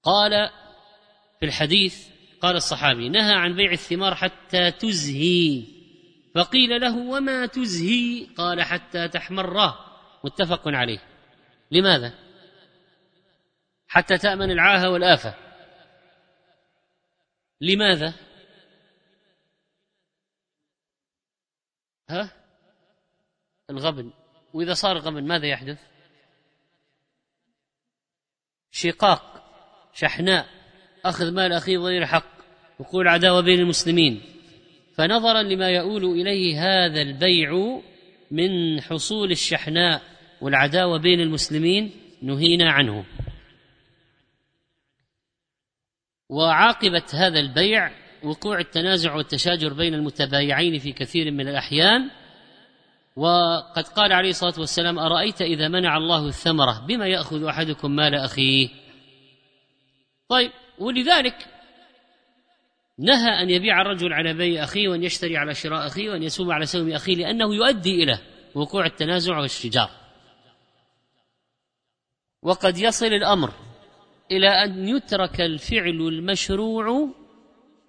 [0.04, 0.50] قال
[1.40, 2.08] في الحديث
[2.42, 5.64] قال الصحابي نهى عن بيع الثمار حتى تزهي.
[6.36, 9.74] فقيل له وما تزهي؟ قال حتى تحمر
[10.24, 11.00] متفق عليه.
[11.72, 12.14] لماذا؟
[13.88, 15.45] حتى تأمن العاهة والآفة.
[17.62, 18.14] لماذا؟
[22.10, 22.32] ها؟
[23.70, 24.12] الغبن.
[24.54, 25.80] وإذا صار غبن ماذا يحدث؟
[28.72, 29.44] شقاق
[29.94, 30.48] شحناء.
[31.06, 32.36] أخذ مال أخيه غير حق.
[32.80, 34.22] وقول عداوة بين المسلمين.
[34.96, 37.82] فنظرا لما يؤول إليه هذا البيع
[38.32, 40.02] من حصول الشحناء.
[40.42, 41.92] والعداوة بين المسلمين
[42.22, 43.06] نهينا عنه.
[46.30, 47.92] وعاقبه هذا البيع
[48.24, 52.10] وقوع التنازع والتشاجر بين المتبايعين في كثير من الأحيان.
[53.16, 58.70] وقد قال عليه الصلاة والسلام أرأيت إذا منع الله الثمرة بما يأخذ أحدكم مال أخيه؟
[60.30, 61.48] طيب ولذلك
[63.00, 66.66] نهى أن يبيع الرجل على بيع أخيه وأن يشتري على شراء أخيه وأن يسوم على
[66.66, 68.20] سوم أخيه لأنه يؤدي إلى
[68.56, 69.90] وقوع التنازع والشجار.
[72.42, 73.54] وقد يصل الأمر
[74.32, 77.10] إلى أن يترك الفعل المشروع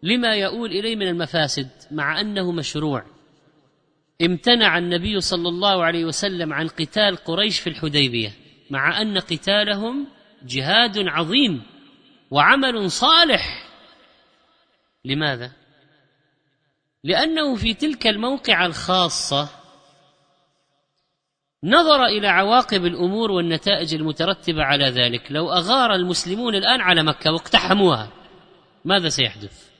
[0.02, 3.04] لما يؤول إليه من المفاسد مع أنه مشروع.
[4.22, 8.32] امتنع النبي صلى الله عليه وسلم عن قتال قريش في الحديبية
[8.70, 10.06] مع أن قتالهم
[10.42, 11.62] جهاد عظيم
[12.30, 13.68] وعمل صالح.
[15.04, 15.52] لماذا؟
[17.04, 19.65] لأنه في تلك الموقعة الخاصة
[21.66, 25.32] نظر إلى عواقب الأمور والنتائج المترتبة على ذلك.
[25.32, 28.12] لو أغار المسلمون الآن على مكة واقتحموها
[28.84, 29.70] ماذا سيحدث؟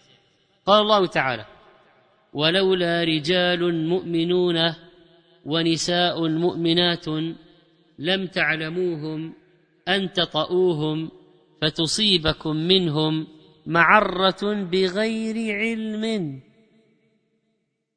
[0.66, 1.46] قال الله تعالى
[2.32, 4.74] ولولا رجال مؤمنون
[5.44, 7.08] ونساء مؤمنات
[7.98, 9.34] لم تعلموهم
[9.88, 11.10] أن تطئوهم
[11.62, 13.26] فتصيبكم منهم
[13.66, 16.40] معرة بغير علم.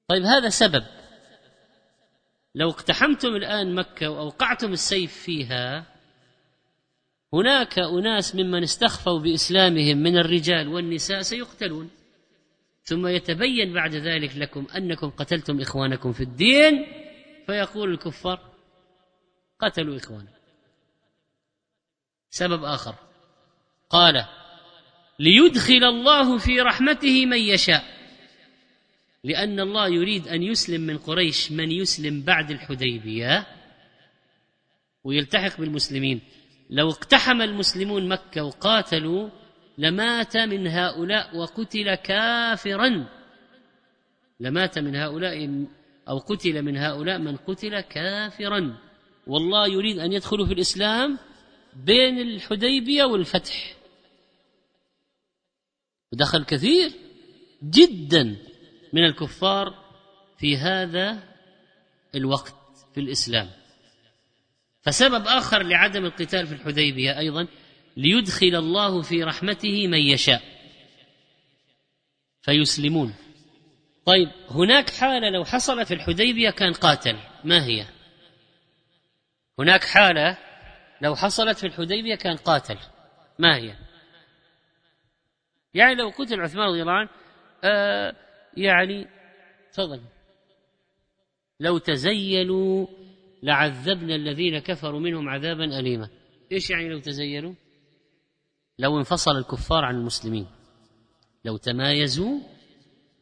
[0.10, 0.84] طيب هذا سبب.
[2.60, 5.86] لو اقتحمتم الآن مكة وأوقعتم السيف فيها
[7.34, 11.89] هناك أناس ممن استخفوا بإسلامهم من الرجال والنساء سيقتلون.
[12.84, 16.86] ثم يتبين بعد ذلك لكم أنكم قتلتم إخوانكم في الدين
[17.45, 18.39] فيقول الكفار
[19.60, 20.34] قتلوا اخوانهم
[22.30, 22.95] سبب آخر
[23.89, 24.26] قال
[25.19, 27.99] ليدخل الله في رحمته من يشاء.
[29.23, 33.47] لأن الله يريد أن يسلم من قريش من يسلم بعد الحديبية.
[35.03, 36.21] ويلتحق بالمسلمين.
[36.69, 39.29] لو اقتحم المسلمون مكة وقاتلوا
[39.77, 43.10] لمات من هؤلاء وقتل كافرا.
[44.39, 45.65] لمات من هؤلاء
[46.10, 48.77] أو قتل من هؤلاء من قتل كافرا.
[49.27, 51.19] والله يريد أن يدخلوا في الإسلام
[51.75, 53.75] بين الحديبية والفتح.
[56.13, 56.91] ودخل كثير
[57.63, 58.49] جدا.
[58.93, 59.73] من الكفار
[60.38, 61.23] في هذا
[62.15, 62.56] الوقت
[62.93, 63.49] في الإسلام.
[64.82, 67.47] فسبب آخر لعدم القتال في الحديبية أيضا
[67.97, 70.41] ليدخل الله في رحمته من يشاء.
[72.41, 73.15] فيسلمون.
[74.06, 77.17] طيب هناك حالة لو حصلت في الحديبية كان قاتل.
[77.43, 77.86] ما هي؟
[79.60, 80.38] هناك حالة
[81.02, 82.78] لو حصلت في الحديبية كان قاتل.
[83.39, 83.75] ما هي؟
[85.73, 87.10] يعني لو قتل عثمان رضي الله عنه
[87.63, 88.15] آه
[88.58, 89.08] يعني
[89.74, 90.02] تفضل
[91.60, 92.88] لو تزيلوا
[93.44, 96.10] لعذبنا الذين كفروا منهم عذابا أليما.
[96.52, 97.54] إيش يعني لو تزيلوا؟
[98.80, 100.48] لو انفصل الكفار عن المسلمين.
[101.46, 102.40] لو تمايزوا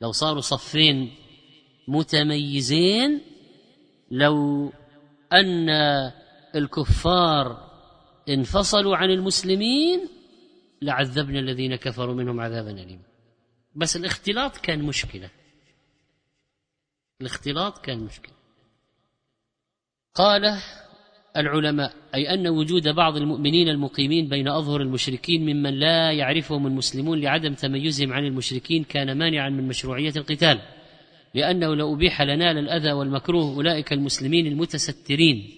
[0.01, 1.11] لو صاروا صفين
[1.87, 3.21] متميزين
[4.11, 4.71] لو
[5.33, 5.69] أن
[6.55, 7.67] الكفار
[8.29, 10.09] انفصلوا عن المسلمين
[10.81, 13.06] لعذبنا الذين كفروا منهم عذابا اليما.
[13.77, 15.29] بس الاختلاط كان مشكلة.
[17.21, 18.33] الاختلاط كان مشكلة.
[20.15, 20.59] قال
[21.37, 27.53] العلماء أي أن وجود بعض المؤمنين المقيمين بين أظهر المشركين ممن لا يعرفهم المسلمون لعدم
[27.53, 30.61] تميزهم عن المشركين كان مانعا من مشروعية القتال
[31.33, 35.49] لأنه لو أبيح لنال الأذى والمكروه أولئك المسلمين المتسترين.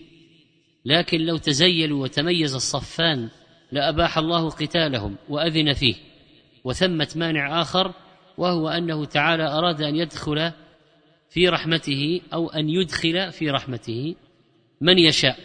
[0.86, 3.30] لكن لو تزيلوا وتميز الصفان
[3.72, 5.96] لأباح الله قتالهم وأذن فيه
[6.64, 7.94] وثمة مانع آخر
[8.40, 10.52] وهو أنه تعالى أراد أن يدخل
[11.30, 14.16] في رحمته أو أن يدخل في رحمته
[14.82, 15.40] من يشاء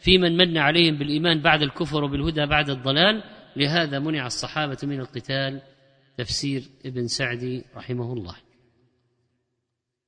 [0.00, 3.22] في من من عليهم بالإيمان بعد الكفر وبالهدى بعد الضلال
[3.56, 5.60] لهذا منع الصحابة من القتال
[6.18, 8.36] تفسير ابن سعدي رحمه الله.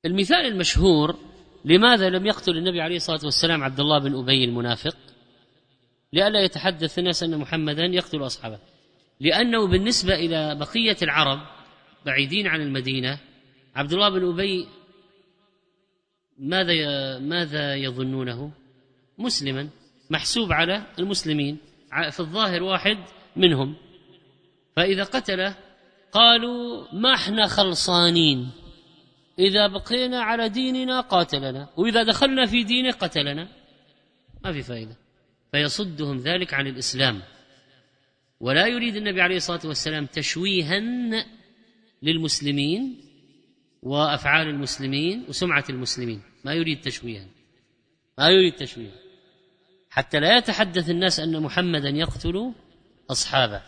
[0.04, 1.18] المثال المشهور
[1.64, 4.96] لماذا لم يقتل النبي عليه الصلاة والسلام عبد الله بن أبي المنافق؟
[6.12, 8.58] لئلا يتحدث الناس أن محمدا يقتل أصحابه.
[9.20, 11.51] لأنه بالنسبة إلى بقية العرب
[12.06, 13.18] بعيدين عن المدينة.
[13.74, 14.66] عبد الله بن أبي
[16.38, 18.52] ماذا ماذا يظنونه؟
[19.18, 19.68] مسلما
[20.10, 21.58] محسوب على المسلمين
[22.10, 22.98] في الظاهر واحد
[23.36, 23.76] منهم.
[24.76, 25.56] فإذا قتله
[26.12, 28.50] قالوا ما إحنا خلصانين.
[29.38, 33.48] إذا بقينا على ديننا قاتلنا وإذا دخلنا في دينه قتلنا.
[34.44, 34.96] ما في فائدة.
[35.52, 37.22] فيصدهم ذلك عن الإسلام.
[38.40, 40.78] ولا يريد النبي عليه الصلاة والسلام تشويها
[42.02, 43.00] للمسلمين
[43.82, 46.22] وأفعال المسلمين وسمعة المسلمين.
[46.44, 47.26] ما يريد تشويها.
[48.18, 48.96] ما يريد تشويها.
[49.90, 52.52] حتى لا يتحدث الناس أن محمدا يقتل
[53.10, 53.62] أصحابه.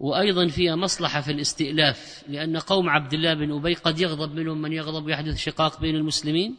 [0.00, 4.72] وأيضا فيها مصلحة في الاستئلاف لأن قوم عبد الله بن أبي قد يغضب منهم من
[4.72, 6.56] يغضب ويحدث شقاق بين المسلمين.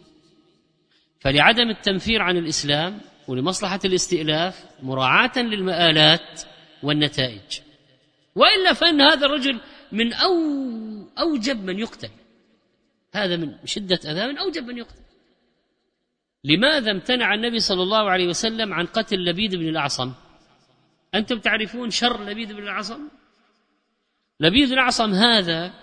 [1.20, 6.42] فلعدم التنفير عن الإسلام ولمصلحة الاستئلاف مراعاة للمآلات
[6.84, 7.60] والنتائج.
[8.36, 9.62] وإلا فإن هذا الرجل
[9.92, 10.34] من أو
[11.20, 12.10] أوجب من يقتل.
[13.14, 15.02] هذا من شدة اذاه من أوجب من يقتل.
[16.44, 20.14] لماذا امتنع النبي صلى الله عليه وسلم عن قتل لبيد بن الأعصم
[21.16, 23.08] أنتم تعرفون شر لبيد بن الأعصم
[24.40, 25.74] لبيد بن الأعصم هذا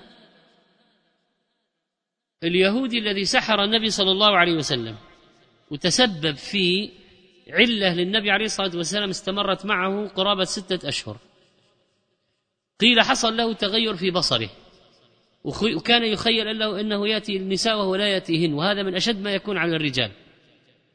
[2.42, 4.96] اليهودي الذي سحر النبي صلى الله عليه وسلم
[5.70, 6.90] وتسبب في
[7.50, 11.16] علة للنبي عليه الصلاة والسلام استمرت معه قرابة ستة أشهر.
[12.81, 14.51] قيل حصل له تغير في بصره.
[15.45, 19.76] وكان يخيل له أنه يأتي النساء وهو لا يأتيهن وهذا من أشد ما يكون على
[19.76, 20.11] الرجال.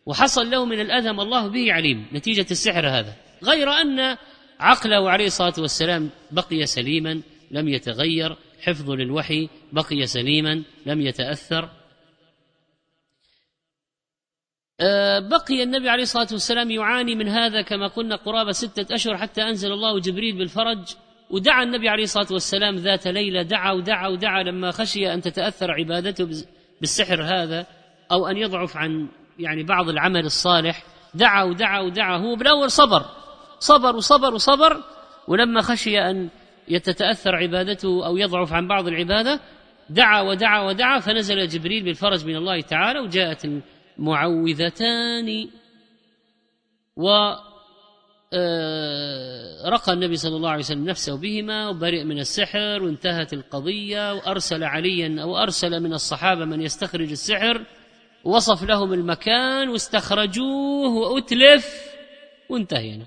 [0.05, 3.15] وحصل له من الأذى ما الله به عليم نتيجة السحر هذا.
[3.43, 4.17] غير أن
[4.59, 7.21] عقله عليه الصلاة والسلام بقي سليما
[7.51, 11.69] لم يتغير حفظ للوحي بقي سليما لم يتأثر.
[14.79, 19.41] آه، بقي النبي عليه الصلاة والسلام يعاني من هذا كما قلنا قرابة ستة أشهر حتى
[19.41, 20.95] أنزل الله جبريل بالفرج.
[21.33, 26.27] ودعا النبي عليه الصلاة والسلام ذات ليلة دعا ودعا ودعا لما خشي أن تتأثر عبادته
[26.81, 27.65] بالسحر هذا
[28.11, 29.07] أو أن يضعف عن
[29.39, 30.83] يعني بعض العمل الصالح.
[31.13, 33.05] دعا ودعا ودعا هو بالأول صبر
[33.59, 34.83] صبر وصبر وصبر
[35.27, 36.29] ولما خشي أن
[36.67, 39.39] يتتأثر عبادته أو يضعف عن بعض العبادة
[39.89, 43.47] دعا ودعا ودعا فنزل جبريل بالفرج من الله تعالى وجاءت
[43.99, 45.49] المعوذتان.
[46.97, 47.33] و
[49.65, 55.21] رقى النبي صلى الله عليه وسلم نفسه بهما وبرئ من السحر وانتهت القضية وأرسل عليا
[55.21, 57.65] أو أرسل من الصحابة من يستخرج السحر
[58.23, 61.93] وصف لهم المكان واستخرجوه وأتلف
[62.49, 63.05] وانتهينا.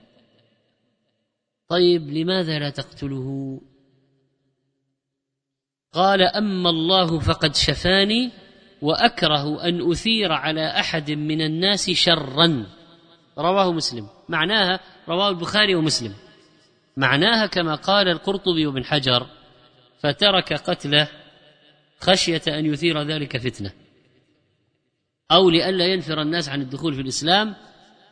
[1.69, 3.61] طيب لماذا لا تقتله؟
[5.93, 8.31] قال أما الله فقد شفاني
[8.83, 12.67] وأكره أن أثير على أحد من الناس شرا.
[13.39, 14.09] رواه مسلم.
[14.29, 16.15] معناها رواه البخاري ومسلم.
[16.97, 19.27] معناها كما قال القرطبي وابن حجر
[19.99, 21.09] فترك قتله
[22.01, 23.73] خشية أن يثير ذلك فتنة
[25.33, 27.55] أو لئلا ينفر الناس عن الدخول في الإسلام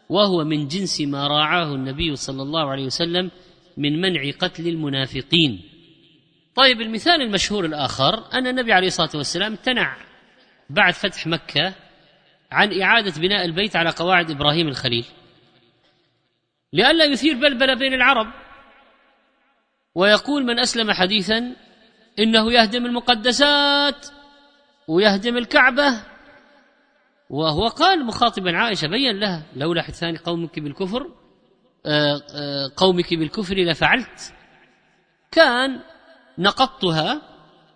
[0.08, 3.30] وهو من جنس ما راعاه النبي صلى الله عليه وسلم
[3.76, 5.62] من منع قتل المنافقين.
[6.54, 9.96] طيب المثال المشهور الآخر أن النبي عليه الصلاة والسلام امتنع
[10.70, 11.74] بعد فتح مكة
[12.52, 15.04] عن إعادة بناء البيت على قواعد إبراهيم الخليل.
[16.74, 18.26] لئلا يثير بلبلة بين العرب.
[19.94, 21.56] ويقول من أسلم حديثا
[22.18, 24.06] إنه يهدم المقدسات
[24.88, 26.02] ويهدم الكعبة.
[27.30, 31.10] وهو قال مخاطبا عائشة بين لها لولا حدثان قومك بالكفر
[31.86, 34.34] آه، آه، قومك بالكفر لفعلت.
[35.32, 35.80] كان
[36.38, 37.22] نقضتها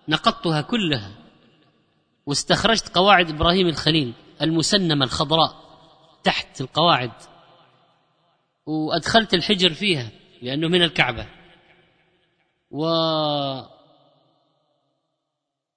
[0.09, 1.11] نقضتها كلها.
[2.27, 5.57] واستخرجت قواعد إبراهيم الخليل المسنمة الخضراء
[6.25, 7.13] تحت القواعد
[8.69, 10.11] وأدخلت الحجر فيها
[10.43, 11.27] لأنه من الكعبة.
[12.71, 12.87] و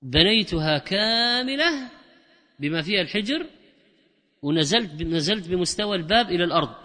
[0.01, 1.91] بنيتها كاملة
[2.59, 3.45] بما فيها الحجر
[4.41, 6.75] ونزلت نزلت بمستوى الباب إلى الأرض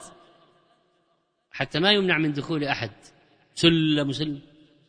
[1.50, 2.90] حتى ما يمنع من دخول أحد.
[3.54, 4.40] سلم سلم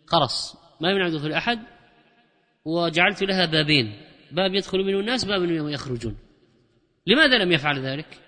[0.05, 1.59] خرص ما يمنع من دخول أحد.
[2.65, 4.01] وجعلت لها بابين
[4.32, 6.18] باب يدخل منه الناس باب منه يخرجون.
[7.07, 8.26] لماذا لم يفعل ذلك؟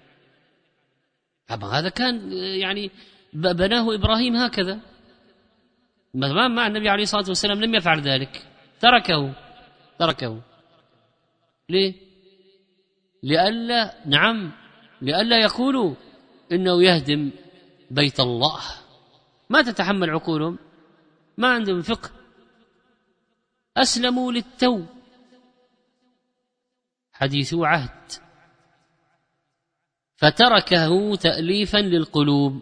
[1.52, 2.92] هذا كان يعني
[3.34, 4.80] بناه إبراهيم هكذا.
[6.14, 8.48] ما مع النبي عليه الصلاة والسلام لم يفعل ذلك.
[8.80, 9.34] تركه.
[10.00, 10.42] تركه.
[11.70, 11.94] ليه؟
[13.24, 14.52] لئلا نعم
[15.02, 15.96] لئلا يقولوا
[16.52, 17.32] إنه يهدم
[17.92, 18.62] بيت الله.
[19.50, 20.60] ما تتحمل عقولهم؟
[21.38, 22.10] ما عندهم فقه.
[23.78, 24.86] أسلموا للتو.
[27.14, 28.29] حديث عهد.
[30.20, 32.62] فتركه تاليفا للقلوب.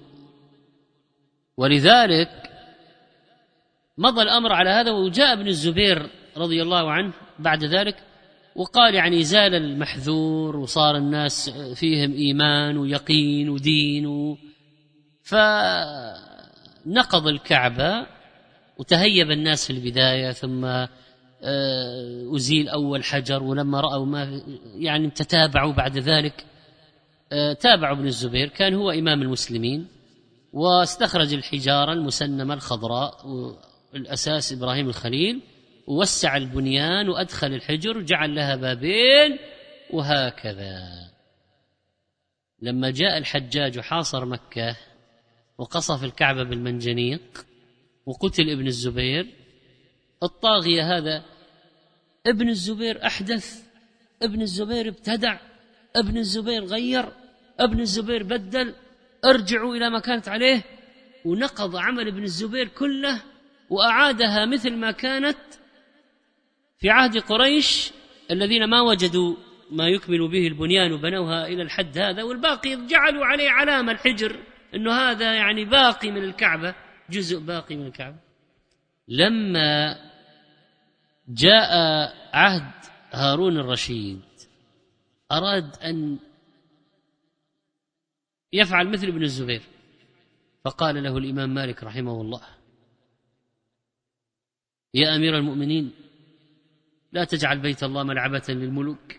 [1.57, 2.29] ولذلك
[3.97, 7.95] مضى الأمر على هذا وجاء ابن الزبير رضي الله عنه بعد ذلك
[8.55, 14.37] وقال يعني زال المحذور وصار الناس فيهم إيمان ويقين ودين
[15.23, 15.97] فنقض
[17.27, 18.05] الكعبة
[18.77, 20.65] وتهيب الناس في البداية ثم
[21.43, 24.41] آه، أزيل أول حجر ولما رأوا ما
[24.75, 26.45] يعني تتابعوا بعد ذلك
[27.59, 29.87] تابعوا ابن الزبير كان هو إمام المسلمين
[30.53, 33.25] واستخرج الحجارة المسنمة الخضراء
[33.95, 35.41] الأساس إبراهيم الخليل
[35.87, 39.37] ووسع البنيان وأدخل الحجر وجعل لها بابين
[39.93, 41.07] وهكذا.
[42.61, 44.75] لما جاء الحجاج وحاصر مكة
[45.57, 47.45] وقصف الكعبة بالمنجنيق
[48.05, 49.33] وقتل ابن الزبير
[50.23, 51.25] الطاغية هذا
[52.27, 53.63] ابن الزبير أحدث
[54.21, 55.39] ابن الزبير ابتدع
[55.99, 57.05] ابن الزبير غير
[57.59, 58.73] ابن الزبير بدل
[59.25, 60.63] ارجعوا إلى ما كانت عليه.
[61.25, 63.21] ونقض عمل ابن الزبير كله
[63.69, 65.37] وأعادها مثل ما كانت
[66.79, 67.91] في عهد قريش
[68.31, 69.35] الذين ما وجدوا
[69.71, 74.39] ما يكمل به البنيان وبنوها إلى الحد هذا والباقي جعلوا عليه علامة الحجر
[74.75, 76.75] أنه هذا يعني باقي من الكعبة
[77.09, 78.17] جزء باقي من الكعبة.
[79.07, 79.97] لما
[81.27, 81.71] جاء
[82.33, 82.71] عهد
[83.11, 84.21] هارون الرشيد
[85.31, 86.19] أراد أن
[88.53, 89.61] يفعل مثل ابن الزبير
[90.65, 92.41] فقال له الإمام مالك رحمه الله
[94.93, 95.91] يا أمير المؤمنين
[97.11, 99.15] لا تجعل بيت الله ملعبة للملوك.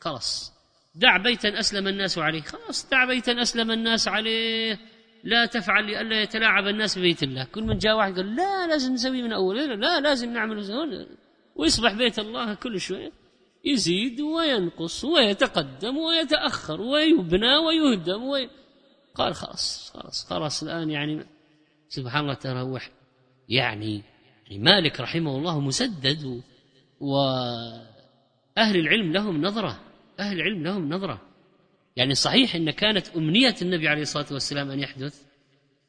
[0.00, 0.52] خلاص
[0.94, 4.78] دع بيتا أسلم الناس عليه خلاص دع بيتا أسلم الناس عليه
[5.24, 7.44] لا تفعل لئلا يتلاعب الناس ببيت الله.
[7.44, 11.06] كل من جاء واحد قال لا لازم نسوي من أول لا لازم نعمل
[11.56, 13.21] ويصبح بيت الله كل شوية.
[13.64, 18.50] يزيد وينقص ويتقدم ويتأخر ويبنى ويهدم وي...
[19.14, 21.24] قال خلاص خلاص خلاص الآن يعني
[21.88, 22.90] سبحان الله تروح
[23.48, 24.02] يعني
[24.46, 26.42] يعني مالك رحمه الله مسدد
[27.00, 29.80] وأهل العلم لهم نظرة
[30.20, 31.20] أهل العلم لهم نظرة.
[31.96, 35.22] يعني صحيح أن كانت أمنية النبي عليه الصلاة والسلام أن يحدث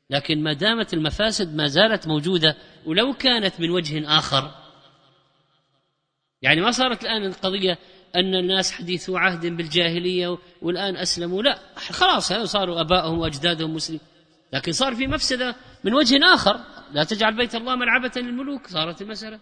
[0.09, 4.62] لكن ما دامت المفاسد ما زالت موجودة ولو كانت من وجه آخر
[6.43, 7.77] يعني ما صارت الآن القضية
[8.15, 11.43] أن الناس حديثوا عهد بالجاهلية والآن أسلموا.
[11.43, 14.01] لا خلاص صاروا أبائهم وأجدادهم مسلمين.
[14.53, 16.59] لكن صار في مفسدة من وجه آخر.
[16.91, 18.67] لا تجعل بيت الله ملعبة للملوك.
[18.67, 19.39] صارت المسألة.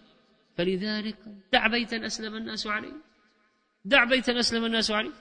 [0.56, 1.16] فلذلك
[1.52, 2.92] دع بيتا أسلم الناس عليه.
[3.84, 5.12] دع بيتا أسلم الناس عليه.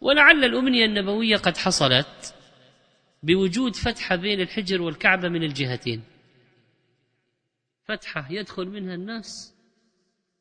[0.00, 2.34] ولعل الأمنية النبوية قد حصلت
[3.22, 6.02] بوجود فتحة بين الحجر والكعبة من الجهتين.
[7.84, 9.54] فتحة يدخل منها الناس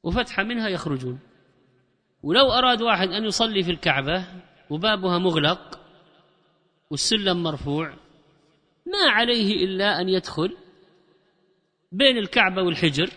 [0.03, 1.19] وفتحة منها يخرجون.
[2.23, 4.25] ولو أراد واحد أن يصلي في الكعبة
[4.69, 5.79] وبابها مغلق
[6.89, 7.93] والسلم مرفوع
[8.85, 10.57] ما عليه إلا أن يدخل
[11.91, 13.09] بين الكعبة والحجر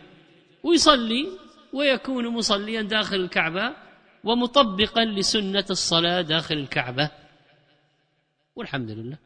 [0.63, 1.29] ويصلي
[1.73, 3.77] ويكون مصليا داخل الكعبة
[4.25, 7.11] ومطبقا لسنة الصلاة داخل الكعبة.
[8.57, 9.19] والحمد لله.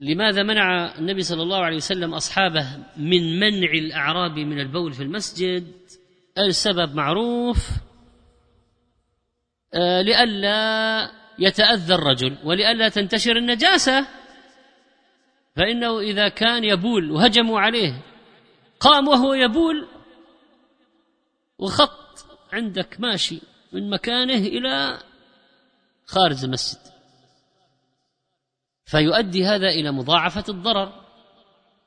[0.00, 2.66] لماذا منع النبي صلى الله عليه وسلم أصحابه
[2.96, 5.72] من منع الأعراب من البول في المسجد؟
[6.38, 7.70] السبب معروف
[9.74, 14.06] آه، لئلا يتأذى الرجل ولئلا تنتشر النجاسة
[15.56, 18.02] فإنه إذا كان يبول وهجموا عليه
[18.80, 19.88] قام وهو يبول
[21.58, 23.40] وخط عندك ماشي
[23.72, 24.98] من مكانه إلى
[26.06, 26.80] خارج المسجد.
[28.84, 31.04] فيؤدي هذا إلى مضاعفة الضرر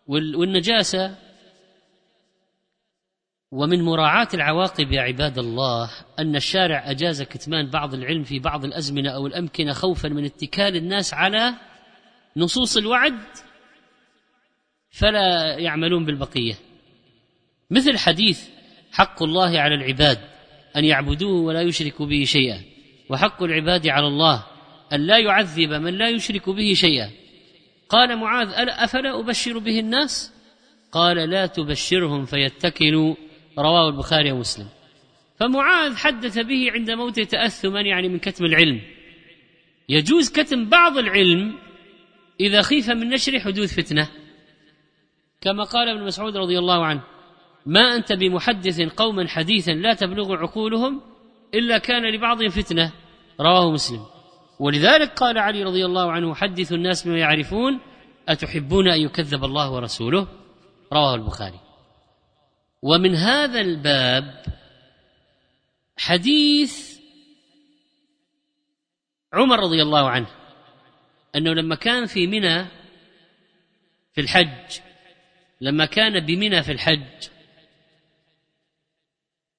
[0.08, 1.16] والنجاسة.
[3.52, 9.10] ومن مراعاة العواقب يا عباد الله أن الشارع أجاز كتمان بعض العلم في بعض الأزمنة
[9.10, 11.54] أو الأمكنة خوفا من اتكال الناس على
[12.38, 13.20] نصوص الوعد
[14.92, 16.54] فلا يعملون بالبقية.
[17.72, 18.48] مثل حديث
[18.92, 20.20] حق الله على العباد
[20.76, 22.62] أن يعبدوه ولا يشركوا به شيئا
[23.10, 24.46] وحق العباد على الله
[24.94, 27.12] أن لا يعذب من لا يشرك به شيئا.
[27.90, 30.34] قال معاذ أفلا أبشر به الناس؟
[30.92, 33.16] قال لا تبشرهم فيتكلوا.
[33.60, 34.68] رواه البخاري ومسلم.
[35.40, 38.82] فمعاذ حدث به عند موته تأثما يعني من كتم العلم.
[39.90, 41.56] يجوز كتم بعض العلم
[42.40, 44.08] إذا خيف من نشر حدوث فتنة.
[45.42, 47.02] كما قال ابن مسعود رضي الله عنه
[47.66, 51.02] ما أنت بمحدث قوما حديثا لا تبلغ عقولهم
[51.54, 52.92] إلا كان لبعضهم فتنة.
[53.42, 54.06] رواه مسلم.
[54.60, 57.80] ولذلك قال علي رضي الله عنه حدثوا الناس بما يعرفون
[58.30, 60.28] أتحبون أن يكذب الله ورسوله؟
[60.94, 61.69] رواه البخاري.
[62.82, 64.46] ومن هذا الباب
[65.98, 67.00] حديث
[69.34, 70.28] عمر رضي الله عنه
[71.36, 72.66] أنه لما كان في منى
[74.14, 74.80] في الحج
[75.62, 77.30] لما كان بمنى في الحج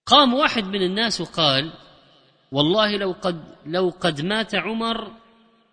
[0.07, 1.73] قام واحد من الناس وقال
[2.53, 5.13] والله لو قد لو قد مات عمر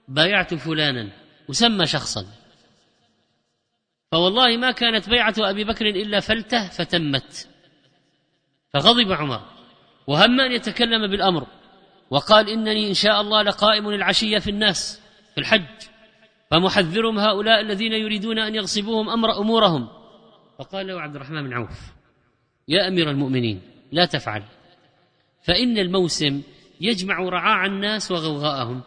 [0.08, 1.10] بايعت فلانا
[1.48, 2.26] وسمى شخصا.
[4.12, 7.50] فوالله ما كانت بيعة أبي بكر إلا فلتة فتمت.
[8.74, 9.42] فغضب عمر
[10.08, 11.48] وهم أن يتكلم بالأمر
[12.10, 15.02] وقال إنني إن شاء الله لقائم العشية في الناس
[15.34, 15.88] في الحج
[16.52, 19.88] فمحذرهم هؤلاء الذين يريدون أن يغصبوهم أمر أمورهم.
[20.60, 21.80] فقال له عبد الرحمن بن عوف
[22.68, 24.44] يا أمير المؤمنين لا تفعل
[25.44, 26.42] فإن الموسم
[26.82, 28.82] يجمع رعاع الناس وغوغاءهم.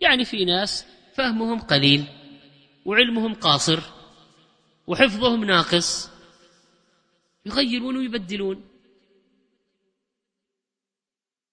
[0.00, 2.04] يعني في ناس فهمهم قليل
[2.84, 3.80] وعلمهم قاصر
[4.86, 6.10] وحفظهم ناقص.
[7.46, 8.68] يغيرون ويبدلون.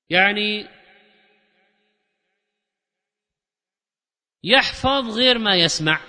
[0.09, 0.67] يعني
[4.43, 6.01] يحفظ غير ما يسمع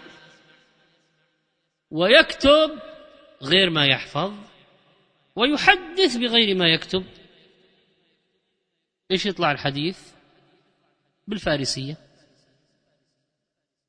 [1.90, 2.80] ويكتب
[3.42, 4.32] غير ما يحفظ
[5.36, 7.04] ويحدث بغير ما يكتب.
[9.10, 10.12] إيش يطلع الحديث؟
[11.28, 11.96] بالفارسية.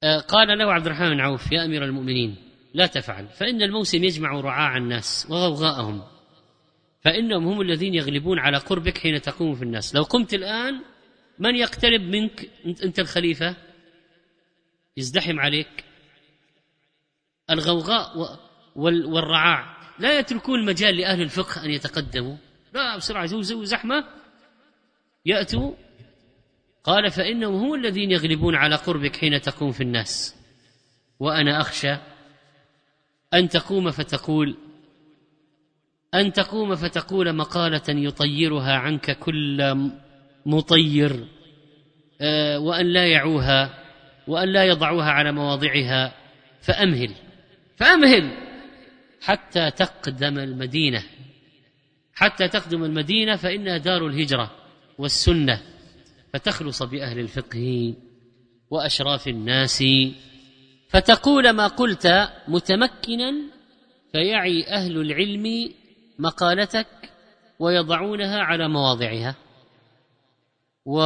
[0.03, 3.27] آه، قال له عبد الرحمن بن عوف يا أمير المؤمنين لا تفعل.
[3.27, 6.03] فإن الموسم يجمع رعاع الناس وغوغاءهم
[7.01, 9.95] فإنهم هم الذين يغلبون على قربك حين تقوم في الناس.
[9.95, 10.81] لو قمت الآن
[11.39, 12.49] من يقترب منك؟
[12.83, 13.55] أنت الخليفة.
[14.97, 15.83] يزدحم عليك.
[17.49, 18.39] الغوغاء
[18.75, 19.77] والرعاع.
[19.99, 22.37] لا يتركون المجال لأهل الفقه أن يتقدموا.
[22.73, 24.05] لا بسرعة زوزوا زحمة.
[25.25, 25.73] يأتوا.
[26.83, 30.35] قال فإنهم هم الذين يغلبون على قربك حين تقوم في الناس.
[31.19, 32.12] وأنا أخشى
[33.33, 34.57] أن تقوم فتقول
[36.13, 39.75] أن تقوم فتقول مقالة يطيرها عنك كل
[40.45, 41.27] مطير
[42.21, 43.83] آه، وأن لا يعوها
[44.27, 46.13] وأن لا يضعوها على مواضعها
[46.61, 47.11] فأمهل
[47.75, 48.31] فأمهل
[49.21, 51.03] حتى تقدم المدينة
[52.13, 54.51] حتى تقدم المدينة فإنها دار الهجرة
[54.97, 55.61] والسنة
[56.33, 57.93] فتخلص بأهل الفقه
[58.69, 59.83] وأشراف الناس.
[60.93, 62.07] فتقول ما قلت
[62.47, 63.33] متمكنا
[64.11, 65.73] فيعي أهل العلم
[66.19, 66.87] مقالتك
[67.59, 69.35] ويضعونها على مواضعها.
[70.85, 70.99] و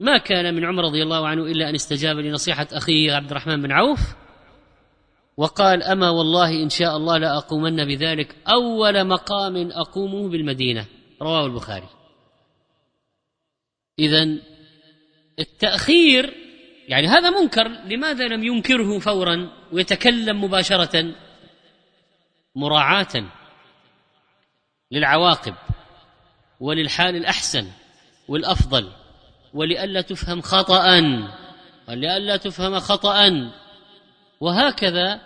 [0.00, 3.72] ما كان من عمر رضي الله عنه إلا أن استجاب لنصيحة أخيه عبد الرحمن بن
[3.72, 4.00] عوف
[5.36, 10.86] وقال أما والله إن شاء الله لاقومن بذلك أول مقام أقومه بالمدينة.
[11.22, 11.88] رواه البخاري.
[13.98, 14.55] اذا
[15.38, 16.34] التأخير
[16.88, 21.14] يعني هذا منكر لماذا لم ينكره فورا ويتكلم مباشرة؟
[22.56, 23.24] مراعاة
[24.90, 25.54] للعواقب
[26.60, 27.66] وللحال الأحسن
[28.28, 28.92] والأفضل
[29.54, 31.00] ولئلا تفهم خطأ
[31.88, 33.50] ولئلا تفهم خطأ.
[34.40, 35.20] وهكذا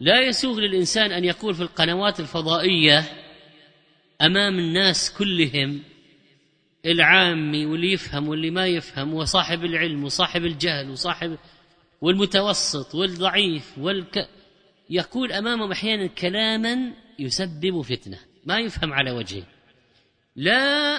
[0.00, 3.04] لا يسوغ للإنسان أن يقول في القنوات الفضائية
[4.20, 5.82] أمام الناس كلهم
[6.86, 11.38] العامي واللي يفهم واللي ما يفهم وصاحب العلم وصاحب الجهل وصاحب
[12.00, 14.28] والمتوسط والضعيف والك
[14.90, 19.42] يقول أمامهم أحيانا كلاما يسبب فتنة ما يفهم على وجهه.
[20.36, 20.96] لا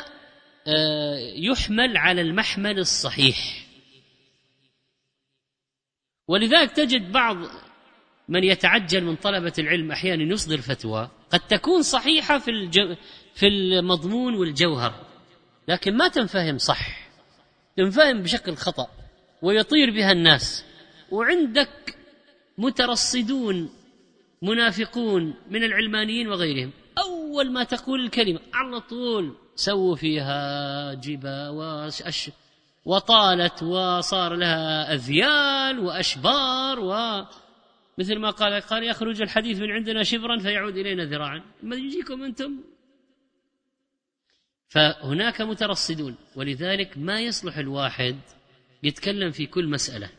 [0.67, 3.67] آه، يحمل على المحمل الصحيح.
[6.27, 7.37] ولذلك تجد بعض
[8.29, 12.51] من يتعجل من طلبة العلم أحيانا يصدر فتوى قد تكون صحيحة في
[13.33, 15.10] في المضمون والجوهر.
[15.67, 17.09] لكن ما تنفهم صح.
[17.77, 18.87] تنفهم بشكل خطأ
[19.41, 20.65] ويطير بها الناس.
[21.11, 21.97] وعندك
[22.57, 23.69] مترصدون
[24.41, 26.71] منافقون من العلمانيين وغيرهم.
[26.97, 32.31] أول ما تقول الكلمة على طول سووا فيها جبا وأش
[32.85, 37.25] وطالت وصار لها أذيال وأشبار و
[37.97, 41.41] مثل ما قال قال يخرج الحديث من عندنا شبرا فيعود إلينا ذراعا.
[41.63, 42.59] ما يجيكم أنتم
[44.71, 48.19] فهناك مترصدون ولذلك ما يصلح الواحد
[48.83, 50.09] يتكلم في كل مسألة.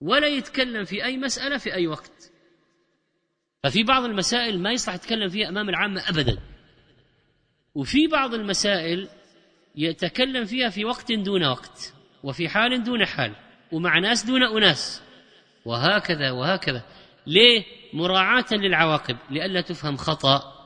[0.00, 2.32] ولا يتكلم في أي مسألة في أي وقت.
[3.62, 6.38] ففي بعض المسائل ما يصلح يتكلم فيها أمام العامة أبدا.
[7.74, 9.08] وفي بعض المسائل
[9.76, 13.32] يتكلم فيها في وقت دون وقت وفي حال دون حال
[13.72, 15.02] ومع ناس دون أناس.
[15.64, 16.82] وهكذا وهكذا.
[17.26, 20.57] ليه؟ مراعاة للعواقب لئلا تفهم خطأ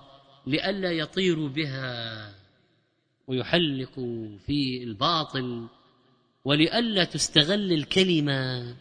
[0.47, 2.35] لئلا يطير بها
[3.27, 3.95] ويحلق
[4.47, 5.69] في الباطل
[6.45, 8.75] ولئلا تستغل الكلمة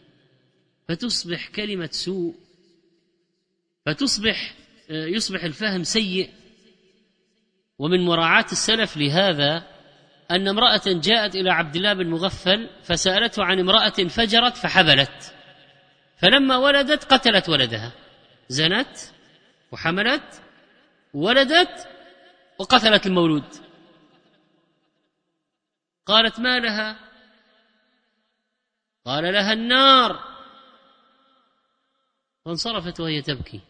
[0.88, 2.34] فتصبح كلمة سوء
[3.86, 4.54] فتصبح
[4.90, 6.30] يصبح الفهم سيء.
[7.78, 9.66] ومن مراعاة السلف لهذا
[10.30, 15.34] أن امرأة جاءت إلى عبد الله بن مغفل فسألته عن امرأة فجرت فحبلت
[16.16, 17.92] فلما ولدت قتلت ولدها
[18.48, 18.96] زنت
[19.72, 20.42] وحملت
[21.14, 21.88] ولدت
[22.58, 23.44] وقتلت المولود.
[26.06, 26.98] قالت ما لها؟
[29.04, 30.32] قال لها النار.
[32.44, 33.60] فانصرفت وهي تبكي.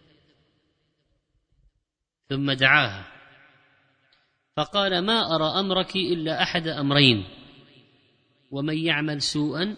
[2.28, 3.12] ثم دعاها.
[4.57, 7.24] فقال ما أرى أمرك إلا أحد أمرين.
[8.51, 9.76] ومن يعمل سوءا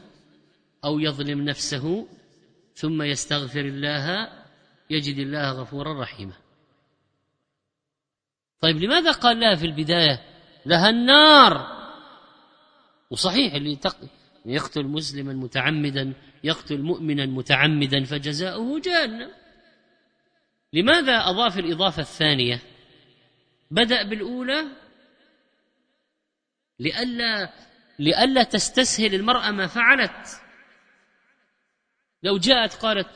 [0.85, 2.09] أو يظلم نفسه
[2.75, 4.29] ثم يستغفر الله
[4.91, 6.44] يجد الله غفورا رحيما.
[8.61, 10.23] طيب لماذا قال لها في البداية
[10.67, 11.75] لها النار؟
[13.11, 13.79] وصحيح اللي
[14.47, 16.13] يقتل مسلما متعمدا
[16.45, 19.31] يقتل مؤمنا متعمدا فجزاؤه جهنم.
[20.73, 22.63] لماذا أضاف الإضافة الثانية؟
[23.71, 24.65] بدأ بالأولى؟
[26.79, 27.53] لئلا
[27.99, 30.41] لئلا تستسهل المرأة ما فعلت.
[32.23, 33.11] لو جاءت قالت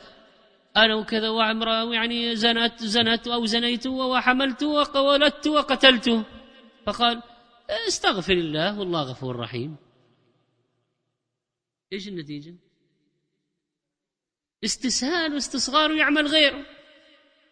[0.85, 6.25] أنا وكذا وامرأة يعني زنت زنت أو زنيت وحملت وولدت وقتلت.
[6.85, 7.21] فقال
[7.87, 9.75] استغفر الله والله غفور رحيم.
[11.93, 12.55] إيش النتيجة؟
[14.63, 16.65] استسهال واستصغار ويعمل غيره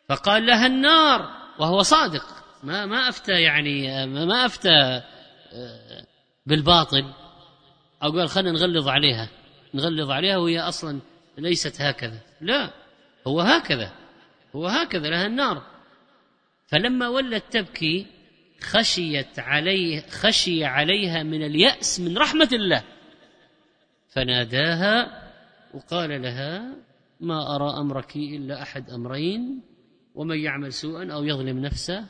[0.10, 1.22] فقال لها النار
[1.60, 2.26] وهو صادق.
[2.64, 5.02] ما ما أفتى يعني ما أفتى
[5.54, 6.06] آه،
[6.46, 7.14] بالباطل.
[8.04, 9.30] أو قال خلينا نغلظ عليها.
[9.74, 11.00] نغلظ عليها وهي أصلا
[11.38, 12.20] ليست هكذا.
[12.42, 12.87] لا.
[13.28, 13.92] هو هكذا
[14.56, 15.64] هو هكذا لها النار.
[16.68, 18.06] فلما ولت تبكي
[18.62, 22.84] خشيت عليه خشي عليها من اليأس من رحمة الله.
[24.10, 25.24] فناداها
[25.74, 26.76] وقال لها
[27.20, 29.62] ما أرى أمرك إلا أحد أمرين
[30.16, 32.06] ومن يعمل سوءا أو يظلم نفسه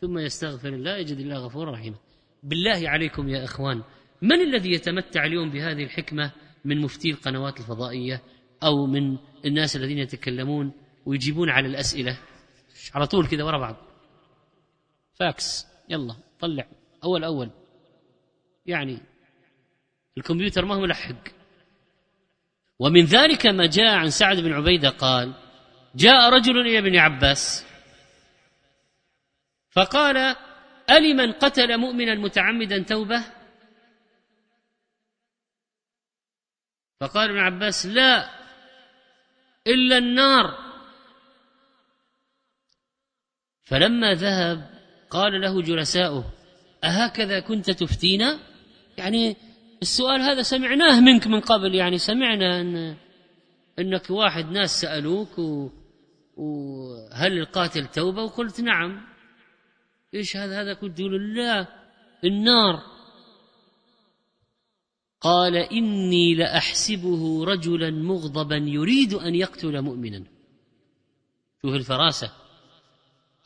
[0.00, 1.96] ثم يستغفر الله يجد الله غفورا رحيما.
[2.42, 3.82] بالله عليكم يا إخوان
[4.22, 6.30] من الذي يتمتع اليوم بهذه الحكمة
[6.64, 8.22] من مفتي القنوات الفضائية
[8.62, 10.72] أو من الناس الذين يتكلمون
[11.06, 12.18] ويجيبون على الأسئلة.
[12.94, 13.76] على طول كذا ورا بعض.
[15.14, 15.66] فاكس.
[15.88, 16.68] يلا طلع.
[17.04, 17.50] أول أول.
[18.66, 18.98] يعني
[20.18, 21.28] الكمبيوتر ما هو ملحق.
[22.78, 25.34] ومن ذلك ما جاء عن سعد بن عبيدة قال
[25.94, 27.66] جاء رجل إلى ابن عباس.
[29.70, 30.36] فقال
[30.90, 33.24] ألمن قتل مؤمنا متعمدا توبة؟
[37.00, 38.39] فقال ابن عباس لا.
[39.66, 40.58] إلا النار.
[43.64, 44.70] فلما ذهب
[45.10, 46.24] قال له جلساؤه
[46.84, 48.38] أهكذا كنت تفتينا؟
[48.98, 49.36] يعني
[49.82, 52.96] السؤال هذا سمعناه منك من قبل يعني سمعنا أن
[53.78, 55.70] أنك واحد ناس سألوك و...
[56.36, 59.00] وهل القاتل توبة؟ وقلت نعم.
[60.14, 61.66] إيش هذا؟ هذا كنت تقول لا
[62.24, 62.89] النار.
[65.20, 70.24] قال إني لأحسبه رجلا مغضبا يريد أن يقتل مؤمنا.
[71.62, 72.32] شوف الفراسة.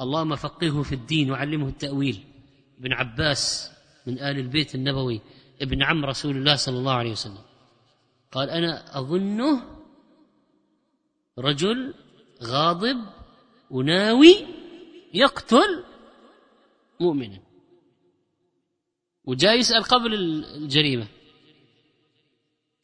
[0.00, 2.24] اللهم فقهه في الدين وعلمه التأويل.
[2.78, 3.70] ابن عباس
[4.06, 5.20] من آل البيت النبوي
[5.62, 7.44] ابن عم رسول الله صلى الله عليه وسلم.
[8.32, 9.62] قال أنا أظنه
[11.38, 11.94] رجل
[12.42, 12.96] غاضب
[13.70, 14.46] وناوي
[15.14, 15.84] يقتل
[17.00, 17.40] مؤمنا.
[19.24, 21.06] وجاي يسأل قبل الجريمة.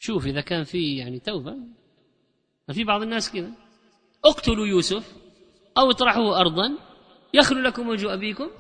[0.01, 1.57] شوف إذا كان في يعني توبة
[2.73, 3.51] في بعض الناس كذا.
[4.25, 5.17] اقتلوا يوسف
[5.79, 6.79] أو اطرحوه أرضا
[7.35, 8.51] يخلو لكم وجه أبيكم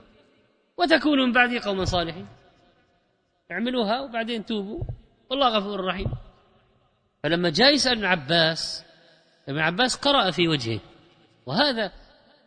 [0.78, 2.26] وتكونوا من بعده قوما صالحين.
[3.52, 4.82] اعملوها وبعدين توبوا.
[5.30, 6.10] والله غفور رحيم.
[7.22, 8.84] فلما جاء يسأل ابن عباس
[9.48, 10.80] ابن عباس قرأ في وجهه
[11.46, 11.92] وهذا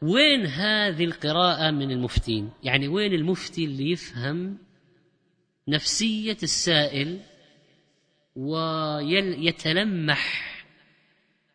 [0.01, 4.57] وين هذه القراءة من المفتين؟ يعني وين المفتي اللي يفهم
[5.67, 7.19] نفسية السائل
[8.36, 10.23] ويتلمح.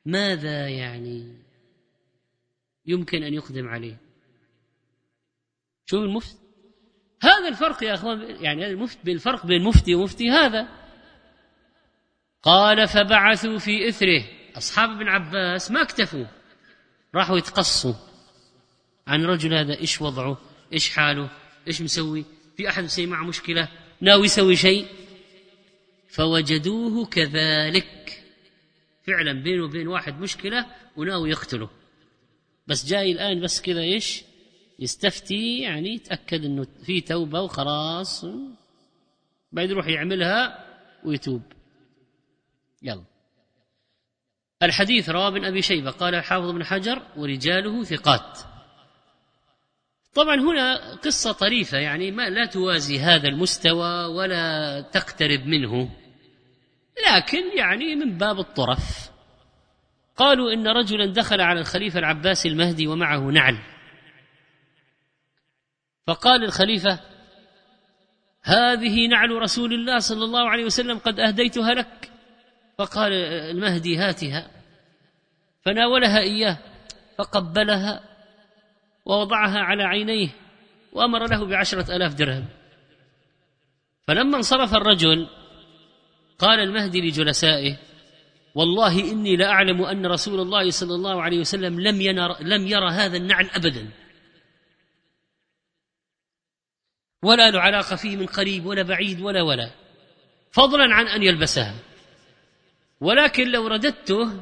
[0.07, 1.37] ماذا يعني
[2.87, 3.97] يمكن أن يقدم عليه؟
[5.87, 6.39] شوف المفتي
[7.22, 10.68] هذا الفرق يا أخوان يعني المفت بالفرق بين مفتي ومفتي هذا.
[12.43, 14.24] قال فبعثوا في إثره.
[14.57, 16.24] أصحاب ابن عباس ما اكتفوا
[17.14, 17.95] راحوا يتقصوا
[19.07, 20.39] عن الرجل هذا إيش وضعه
[20.72, 21.31] إيش حاله
[21.66, 22.24] إيش مسوي؟
[22.57, 23.68] في أحد مسوي معه مشكلة؟
[24.01, 24.87] ناوي يسوي شيء؟
[26.09, 28.25] فوجدوه كذلك.
[29.07, 31.71] فعلا بينه وبين واحد مشكلة وناوي يقتله.
[32.67, 34.25] بس جاي الآن بس كذا إيش؟
[34.79, 38.25] يستفتي يعني يتأكد أنه في توبة وخلاص.
[39.53, 40.65] بعد يروح يعملها
[41.05, 41.43] ويتوب.
[42.83, 43.05] يلا.
[44.63, 45.91] الحديث رواه ابن أبي شيبة.
[45.91, 48.39] قال الحافظ بن حجر ورجاله ثقات.
[50.15, 55.91] طبعا هنا قصة طريفة يعني ما لا توازي هذا المستوى ولا تقترب منه.
[57.07, 59.11] لكن يعني من باب الطرف.
[60.17, 63.59] قالوا إن رجلا دخل على الخليفة العباسي المهدي ومعه نعل.
[66.07, 67.01] فقال الخليفة
[68.43, 72.11] هذه نعل رسول الله صلى الله عليه وسلم قد أهديتها لك.
[72.79, 74.51] فقال المهدي هاتها.
[75.65, 76.59] فناولها إياه
[77.19, 78.08] فقبلها.
[79.09, 80.29] ووضعها على عينيه
[80.93, 82.45] وأمر له بعشرة ألاف درهم.
[84.07, 85.29] فلما انصرف الرجل
[86.39, 87.77] قال المهدي لجلسائه
[88.55, 93.17] والله إني لأعلم أن رسول الله صلى الله عليه وسلم لم, ينر لم يرى هذا
[93.17, 93.91] النعل أبدا.
[97.23, 99.71] ولا له علاقة فيه من قريب ولا بعيد ولا ولا.
[100.51, 101.75] فضلا عن أن يلبسها.
[103.01, 104.41] ولكن لو رددته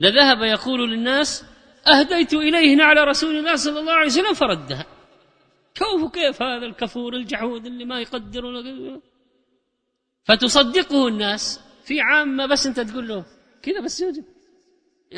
[0.00, 1.44] لذهب يقول للناس
[1.92, 4.86] أهديت إليه نعل رسول الله صلى الله عليه وسلم فردها.
[5.74, 8.42] كيف كيف هذا الكفور الجحود اللي ما يقدر
[10.24, 13.24] فتصدقه الناس في عامة بس أنت تقول له
[13.62, 14.24] كذا بس يوجد.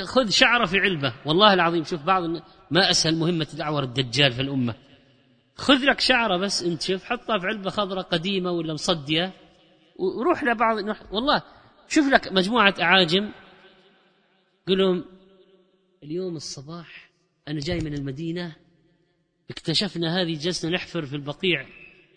[0.04, 1.14] خذ شعره في علبة.
[1.26, 2.22] والله العظيم شوف بعض
[2.70, 4.74] ما أسهل مهمة دعوة الدجال في الأمة.
[5.56, 9.32] خذ لك شعره بس أنت شوف حطها في علبة خضراء قديمة ولا مصدية.
[9.96, 10.76] وروح لبعض
[11.12, 11.42] والله
[11.88, 13.30] شوف لك مجموعة أعاجم.
[14.68, 15.04] قل لهم
[16.02, 17.10] اليوم الصباح
[17.48, 18.56] أنا جاي من المدينة
[19.50, 21.66] اكتشفنا هذه جلسنا نحفر في البقيع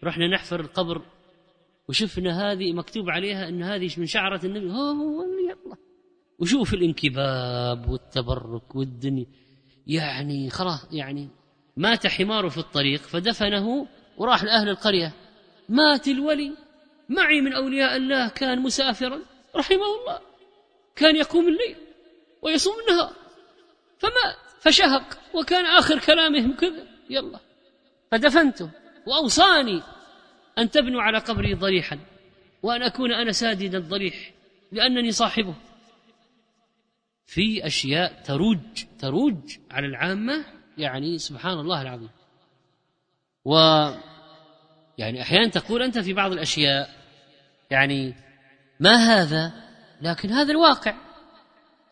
[0.04, 1.02] رحنا نحفر القبر
[1.90, 4.72] وشفنا هذه مكتوب عليها أن هذه من شعرة النبي.
[4.72, 5.78] هو يلا.
[6.40, 9.26] وشوف الانكباب والتبرك والدنيا.
[9.88, 11.30] يعني خلاص يعني
[11.78, 15.14] مات حماره في الطريق فدفنه وراح لأهل القرية.
[15.70, 16.52] مات الولي
[17.10, 19.20] معي من أولياء الله كان مسافرا
[19.56, 20.20] رحمه الله
[20.96, 21.76] كان يقوم الليل
[22.42, 23.23] ويصوم النهار.
[24.04, 26.88] فمات فشهق وكان آخر كلامهم كذا.
[27.10, 27.40] يلا.
[28.12, 28.70] فدفنته.
[29.06, 29.82] وأوصاني
[30.58, 32.00] أن تبنوا على قبري ضريحا
[32.64, 34.34] وأن أكون أنا سادد الضريح
[34.72, 35.56] لأنني صاحبه.
[37.26, 40.46] في أشياء تروج تروج على العامة
[40.78, 42.10] يعني سبحان الله العظيم.
[43.46, 43.56] و
[44.98, 46.90] يعني أحيانا تقول أنت في بعض الأشياء
[47.72, 48.16] يعني
[48.80, 49.54] ما هذا؟
[50.02, 50.96] لكن هذا الواقع.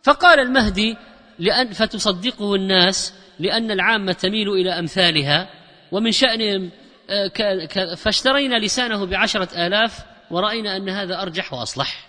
[0.03, 0.97] فقال المهدي
[1.41, 5.49] لأن فتصدقه الناس لأن العامة تميل إلى أمثالها
[5.91, 6.71] ومن شأنهم
[7.09, 9.99] آه، فاشترينا لسانه بعشرة آلاف
[10.31, 12.07] ورأينا أن هذا أرجح وأصلح.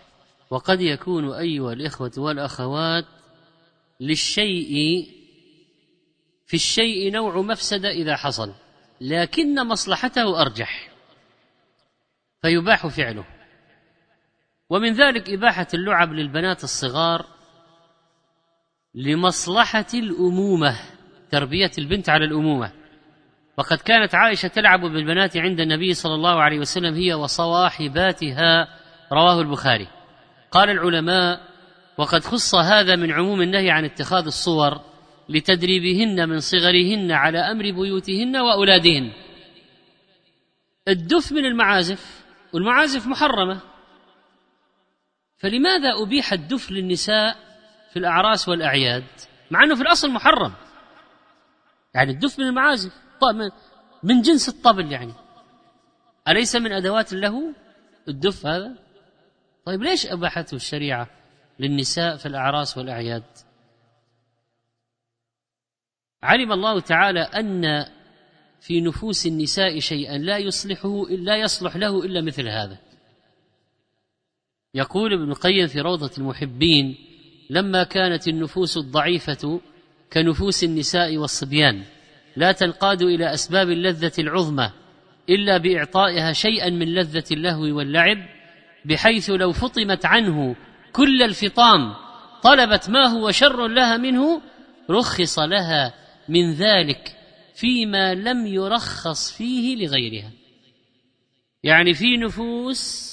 [0.50, 3.04] وقد يكون أيها الإخوة والأخوات
[4.00, 5.06] للشيء
[6.46, 8.52] في الشيء نوع مفسدة إذا حصل
[9.00, 10.90] لكن مصلحته أرجح
[12.42, 13.24] فيباح فعله.
[14.70, 17.26] ومن ذلك إباحة اللعب للبنات الصغار
[18.94, 20.76] لمصلحة الأمومة
[21.30, 22.72] تربية البنت على الأمومة.
[23.58, 28.68] وقد كانت عائشة تلعب بالبنات عند النبي صلى الله عليه وسلم هي وصواحباتها
[29.12, 29.88] رواه البخاري.
[30.50, 31.40] قال العلماء
[31.98, 34.80] وقد خص هذا من عموم النهي عن اتخاذ الصور
[35.28, 39.12] لتدريبهن من صغرهن على أمر بيوتهن وأولادهن.
[40.88, 43.60] الدف من المعازف والمعازف محرمة.
[45.38, 47.51] فلماذا أبيح الدف للنساء؟
[47.92, 49.04] في الأعراس والأعياد
[49.50, 50.52] مع إنه في الأصل محرم.
[51.94, 52.92] يعني الدف من المعازف.
[54.02, 55.12] من جنس الطبل يعني.
[56.28, 57.54] أليس من أدوات له
[58.08, 58.78] الدف هذا؟
[59.64, 61.08] طيب ليش أباحته الشريعة
[61.58, 63.24] للنساء في الأعراس والأعياد؟
[66.22, 67.86] علم الله تعالى أن
[68.60, 72.78] في نفوس النساء شيئا لا يصلحه لا يصلح له إلا مثل هذا.
[74.74, 77.11] يقول ابن القيم في روضة المحبين
[77.52, 79.60] لما كانت النفوس الضعيفة
[80.12, 81.82] كنفوس النساء والصبيان
[82.36, 84.70] لا تنقاد إلى أسباب اللذة العظمى
[85.30, 88.18] إلا بإعطائها شيئا من لذة اللهو واللعب
[88.84, 90.56] بحيث لو فطمت عنه
[90.92, 91.94] كل الفطام
[92.42, 94.42] طلبت ما هو شر لها منه
[94.90, 95.94] رخص لها
[96.28, 97.16] من ذلك
[97.54, 100.30] فيما لم يرخص فيه لغيرها.
[101.62, 103.12] يعني في نفوس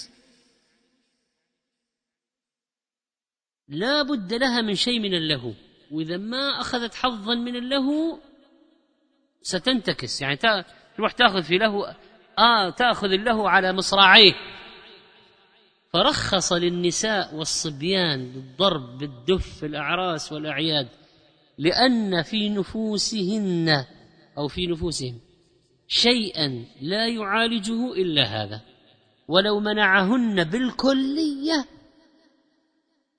[3.70, 5.53] لا بد لها من شيء من اللهو.
[5.91, 8.20] وإذا ما أخذت حظا من اللهو
[9.41, 10.22] ستنتكس.
[10.22, 10.38] يعني
[10.97, 11.95] تروح تأخذ في له
[12.39, 14.34] آه تأخذ له على مصراعيه.
[15.93, 20.88] فرخص للنساء والصبيان بالضرب بالدف في الأعراس والأعياد
[21.57, 23.86] لأن في نفوسهن
[24.38, 25.20] أو في نفوسهم
[25.88, 28.61] شيئا لا يعالجه إلا هذا.
[29.28, 31.65] ولو منعهن بالكلية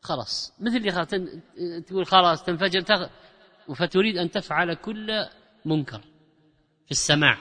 [0.00, 0.52] خلاص.
[0.60, 3.08] مثل اللي تقول خلاص تنفجر
[3.76, 5.26] فتريد أن تفعل كل
[5.64, 6.00] منكر
[6.84, 7.38] في السماع.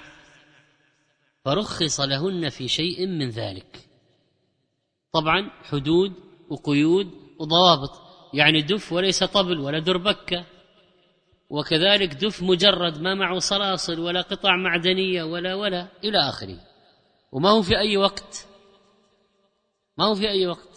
[1.46, 3.90] فرخص لهن في شيء من ذلك.
[5.12, 6.14] طبعا حدود
[6.50, 7.08] وقيود
[7.40, 8.10] وضوابط.
[8.34, 10.46] يعني دف وليس طبل ولا دربكه
[11.50, 16.58] وكذلك دف مجرد ما معه صلاصل ولا قطع معدنية ولا ولا إلى آخره.
[17.32, 18.48] وما هو في أي وقت.
[19.98, 20.69] ما هو في أي وقت.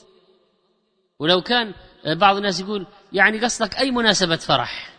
[1.22, 1.72] ولو كان
[2.06, 4.90] بعض الناس يقول يعني قصدك أي مناسبة فرح؟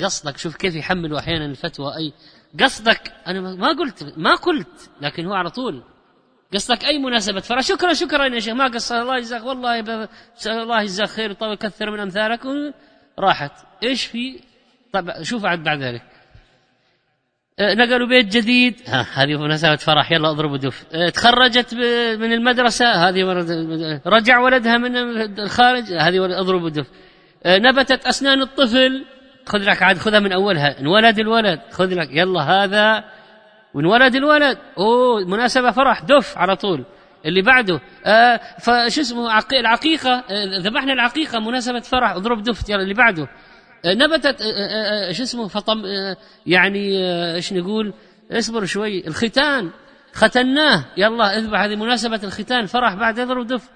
[0.00, 2.12] قصدك شوف كيف يحملوا أحيانا الفتوى أي
[2.60, 5.82] قصدك أنا ما قلت ما قلت لكن هو على طول.
[6.54, 9.80] قصدك أي مناسبة فرح؟ شكرا شكرا يا شيخ ما قصر الله يجزاك والله
[10.46, 12.40] الله يجزاك خير وطول كثر من أمثالك
[13.18, 13.52] راحت.
[13.82, 14.40] إيش في؟
[14.92, 16.19] طب شوف بعد ذلك.
[17.60, 18.80] نقلوا بيت جديد.
[18.86, 20.84] ها هذه مناسبة فرح يلا اضربوا دف.
[20.92, 21.74] أه، تخرجت
[22.20, 23.22] من المدرسة هذه
[24.06, 24.96] رجع ولدها من
[25.38, 26.86] الخارج هذه اضربوا دف.
[27.44, 29.04] أه، نبتت أسنان الطفل.
[29.46, 30.80] خذ لك عاد خذها من أولها.
[30.80, 31.60] انولد الولد.
[31.70, 33.04] خذ لك يلا هذا
[33.74, 34.58] وانولد الولد.
[34.78, 36.02] أوه مناسبة فرح.
[36.02, 36.84] دف على طول.
[37.26, 41.40] اللي بعده آه فشو اسمه العقيقة آه ذبحنا العقيقة.
[41.40, 42.10] مناسبة فرح.
[42.10, 43.28] اضرب دف يلا اللي بعده.
[43.86, 46.16] نبتت آه آه, آه، شو اسمه فطم آه
[46.46, 47.94] يعني آه إيش نقول
[48.32, 49.06] اصبر شوي.
[49.06, 49.70] الختان
[50.12, 50.84] ختناه.
[50.96, 52.66] يلا اذبح هذه مناسبة الختان.
[52.66, 53.68] فرح بعد اضرب دف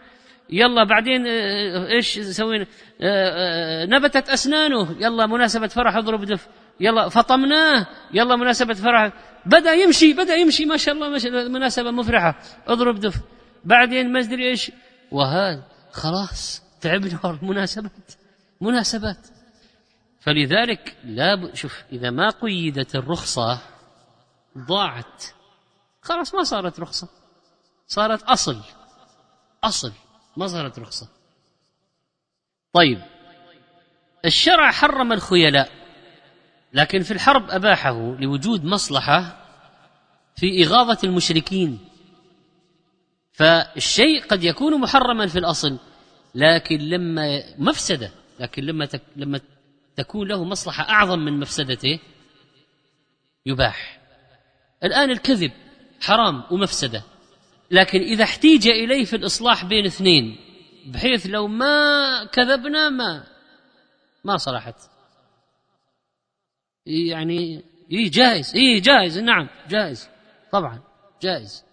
[0.50, 2.66] يلا بعدين آه، إيش سوينا
[3.00, 4.96] آه، نبتت أسنانه.
[5.00, 6.48] يلا مناسبة فرح اضرب دف.
[6.80, 7.86] يلا فطمناه.
[8.14, 9.12] يلا مناسبة فرح.
[9.46, 10.64] بدأ يمشي بدأ يمشي.
[10.64, 12.38] ما شاء الله ما شاء الله مناسبة مفرحة.
[12.66, 13.14] اضرب دف.
[13.64, 14.72] بعدين ما أدري إيش.
[15.10, 17.38] وهذا خلاص تعبنا.
[17.42, 17.92] مناسبات
[18.60, 19.33] مناسبات.
[20.24, 23.60] فلذلك لا شوف إذا ما قيدت الرخصة
[24.58, 25.24] ضاعت.
[26.02, 27.08] خلاص ما صارت رخصة.
[27.86, 28.60] صارت أصل.
[29.64, 29.92] أصل.
[30.36, 31.08] ما صارت رخصة.
[32.72, 33.02] طيب.
[34.24, 35.70] الشرع حرم الخيلاء
[36.72, 39.46] لكن في الحرب أباحه لوجود مصلحة
[40.36, 41.88] في إغاظة المشركين.
[43.32, 45.78] فالشيء قد يكون محرما في الأصل
[46.34, 48.10] لكن لما مفسدة
[48.40, 49.40] لكن لما تك لما
[49.96, 51.98] تكون له مصلحة أعظم من مفسدته؟
[53.46, 54.00] يباح.
[54.84, 55.52] الآن الكذب
[56.00, 57.02] حرام ومفسدة
[57.70, 60.36] لكن إذا احتيج إليه في الإصلاح بين اثنين
[60.86, 63.24] بحيث لو ما كذبنا ما
[64.24, 64.74] ما صلحت.
[66.86, 70.08] يعني إي جائز إي جائز نعم جائز
[70.52, 70.82] طبعا
[71.22, 71.64] جائز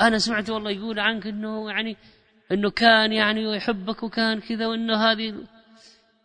[0.00, 1.96] أنا سمعت والله يقول عنك إنه يعني
[2.52, 5.34] إنه كان يعني يحبك وكان كذا وإنه هذه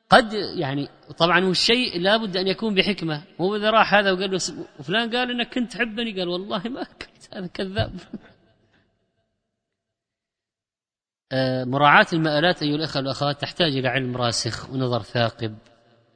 [0.10, 3.24] قد يعني طبعا هو الشيء لابد أن يكون بحكمة.
[3.40, 4.40] مو اذا راح هذا وقال له
[4.80, 8.00] وفلان قال إنك كنت تحبني قال والله ما كنت هذا كذاب.
[11.32, 15.58] آه، مراعاة المآلات أيها الأخوة والأخوات تحتاج إلى علم راسخ ونظر ثاقب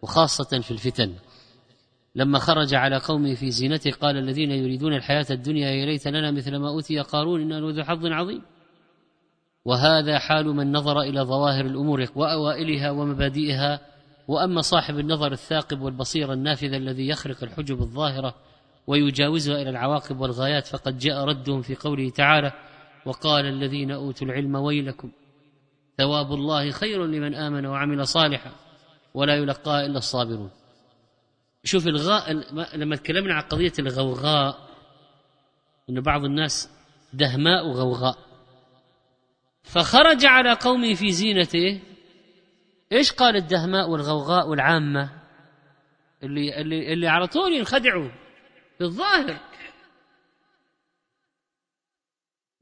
[0.01, 1.15] وخاصة في الفتن.
[2.15, 6.55] لما خرج على قومه في زينته قال الذين يريدون الحياة الدنيا يا ليت لنا مثل
[6.55, 8.41] ما أوتي قارون إنه ذو حظ عظيم.
[9.65, 13.79] وهذا حال من نظر إلى ظواهر الأمور وأوائلها ومبادئها
[14.27, 18.35] وأما صاحب النظر الثاقب والبصيرة النافذة الذي يخرق الحجب الظاهرة
[18.87, 22.51] ويجاوزها إلى العواقب والغايات فقد جاء ردهم في قوله تعالى
[23.05, 25.11] وقال الذين أوتوا العلم ويلكم
[25.97, 28.51] ثواب الله خير لمن آمن وعمل صالحا
[29.13, 30.49] ولا يلقاها إلا الصابرون.
[31.63, 32.31] شوف الغاء
[32.75, 34.57] لما تكلمنا عن قضية الغوغاء
[35.89, 36.69] أن بعض الناس
[37.13, 38.30] دهماء وغوغاء.
[39.63, 41.81] فخرج على قومه في زينته.
[42.91, 45.21] إيش قال الدهماء والغوغاء والعامة؟
[46.23, 48.09] اللي اللي اللي على طول ينخدعوا
[48.77, 49.39] في الظاهر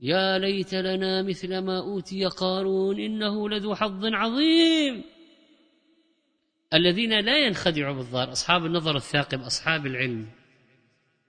[0.02, 5.04] يا ليت لنا مثل ما أوتي قارون إنه لذو حظ عظيم.
[6.74, 10.30] الذين لا ينخدعوا بالظاهر أصحاب النظر الثاقب أصحاب العلم.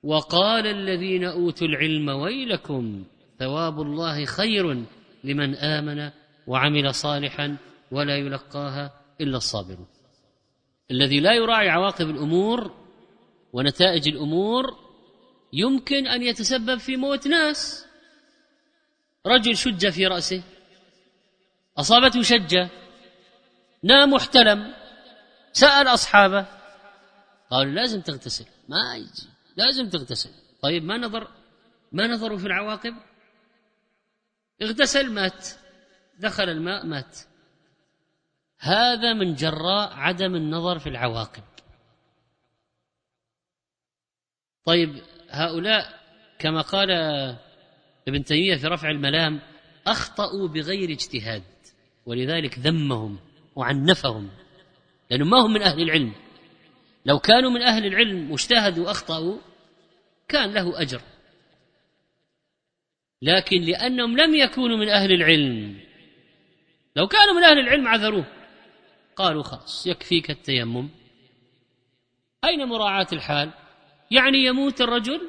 [0.03, 3.05] وقال الذين أوتوا العلم ويلكم
[3.39, 4.85] ثواب الله خير.
[5.25, 6.11] لمن آمن
[6.47, 7.57] وعمل صالحا
[7.91, 9.87] ولا يلقاها إلا الصابرون.
[10.91, 12.75] الذي لا يراعي عواقب الأمور
[13.53, 14.79] ونتائج الأمور
[15.53, 17.87] يمكن أن يتسبب في موت ناس.
[19.27, 20.43] رجل شج في رأسه
[21.79, 22.69] أصابته شجة
[23.83, 24.75] نام واحتلم
[25.53, 26.47] سأل أصحابه
[27.51, 30.31] قالوا لازم تغتسل ما يجي لازم تغتسل.
[30.63, 31.29] طيب ما نظر
[31.93, 32.95] ما نظروا في العواقب؟
[34.63, 35.49] اغتسل مات.
[36.19, 37.19] دخل الماء مات.
[38.59, 41.43] هذا من جراء عدم النظر في العواقب.
[44.65, 46.01] طيب هؤلاء
[46.39, 46.91] كما قال
[48.09, 49.41] ابن تيمية في رفع الملام
[49.87, 51.43] أخطأوا بغير اجتهاد
[52.07, 53.19] ولذلك ذمهم
[53.57, 54.31] وعنفهم
[55.11, 56.13] لأنهم ما هم من أهل العلم.
[57.07, 59.39] لو كانوا من أهل العلم واجتهدوا وأخطأوا
[60.29, 61.03] كان له أجر.
[63.23, 65.81] لكن لأنهم لم يكونوا من أهل العلم.
[66.97, 68.27] لو كانوا من أهل العلم عذروه.
[69.17, 70.89] قالوا خلاص يكفيك التيمم.
[72.45, 73.51] أين مراعاة الحال؟
[74.11, 75.21] يعني يموت الرجل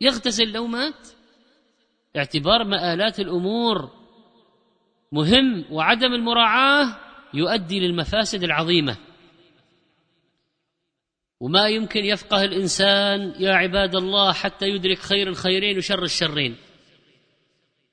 [0.00, 1.08] يغتسل لو مات؟
[2.16, 3.90] اعتبار مآلات الأمور
[5.12, 6.96] مهم وعدم المراعاة
[7.34, 8.96] يؤدي للمفاسد العظيمة.
[11.40, 16.56] وما يمكن يفقه الإنسان يا عباد الله حتى يدرك خير الخيرين وشر الشرين.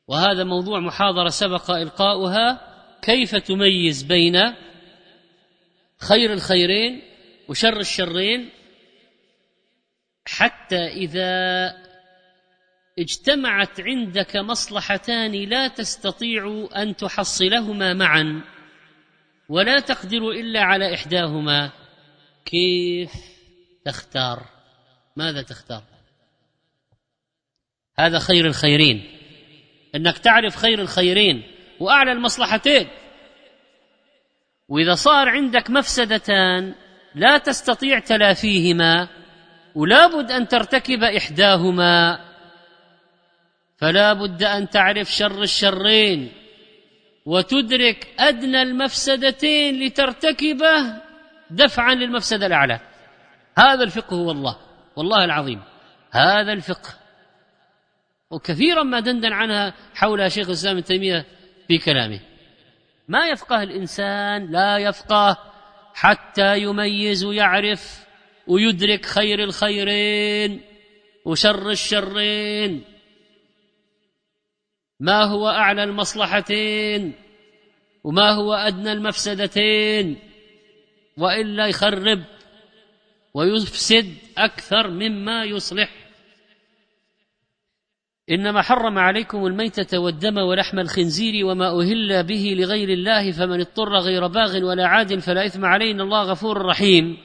[0.07, 2.75] وهذا موضوع محاضرة سبق إلقاؤها.
[3.01, 4.41] كيف تميز بين
[5.97, 7.01] خير الخيرين
[7.47, 8.49] وشر الشرين؟
[10.25, 11.73] حتى إذا
[12.99, 18.41] اجتمعت عندك مصلحتان لا تستطيع أن تحصلهما معا
[19.49, 21.71] ولا تقدر إلا على إحداهما.
[22.45, 23.11] كيف
[23.85, 24.45] تختار؟
[25.15, 25.83] ماذا تختار؟
[27.99, 29.24] هذا خير الخيرين.
[29.95, 31.43] إنك تعرف خير الخيرين
[31.79, 32.87] وأعلى المصلحتين.
[34.67, 36.75] وإذا صار عندك مفسدتان
[37.15, 39.07] لا تستطيع تلافيهما
[39.75, 42.19] ولابد أن ترتكب إحداهما.
[43.77, 46.31] فلا بد أن تعرف شر الشرين
[47.25, 51.01] وتدرك أدنى المفسدتين لترتكبه
[51.49, 52.79] دفعا للمفسدة الأعلى.
[53.57, 54.57] هذا الفقه هو الله
[54.95, 55.61] والله العظيم.
[56.11, 57.04] هذا الفقه
[58.31, 61.25] وكثيرا ما دندن عنها حولها شيخ الإسلام ابن تيمية
[61.67, 62.19] في كلامه.
[63.07, 65.37] ما يفقه الإنسان لا يفقه
[65.93, 68.05] حتى يميز ويعرف
[68.47, 70.61] ويدرك خير الخيرين
[71.25, 72.83] وشر الشرين.
[74.99, 77.13] ما هو أعلى المصلحتين
[78.03, 80.19] وما هو أدنى المفسدتين
[81.17, 82.23] وإلا يخرب
[83.33, 86.04] ويفسد أكثر مما يصلح.
[88.31, 94.27] إنما حرم عليكم الميتة والدم ولحم الخنزير وما أهل به لغير الله فمن اضطر غير
[94.27, 97.17] باغ ولا عاد فلا إثم عليه إن الله غفور رحيم.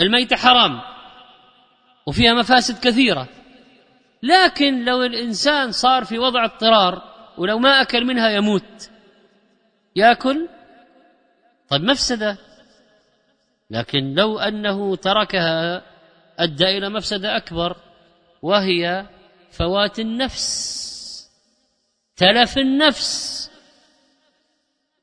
[0.00, 0.80] الميتة حرام
[2.06, 3.28] وفيها مفاسد كثيرة
[4.22, 7.02] لكن لو الإنسان صار في وضع اضطرار
[7.38, 8.90] ولو ما أكل منها يموت
[9.96, 10.48] يأكل؟
[11.68, 12.38] طيب مفسدة
[13.70, 15.82] لكن لو أنه تركها
[16.38, 17.76] أدى إلى مفسدة أكبر
[18.42, 19.06] وهي
[19.50, 20.80] فوات النفس
[22.16, 23.40] تلف النفس.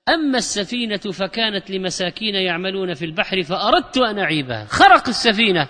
[0.09, 4.65] أما السفينة فكانت لمساكين يعملون في البحر فأردت أن أعيبها.
[4.65, 5.69] خرق السفينة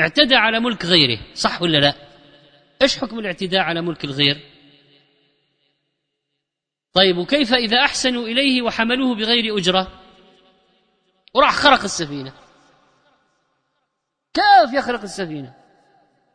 [0.00, 1.18] اعتدى على ملك غيره.
[1.34, 1.94] صح ولا لا؟
[2.82, 4.40] إيش حكم الاعتداء على ملك الغير؟
[6.92, 10.00] طيب وكيف إذا أحسنوا إليه وحملوه بغير أجرة؟
[11.34, 12.32] وراح خرق السفينة.
[14.34, 15.54] كيف يخرق السفينة؟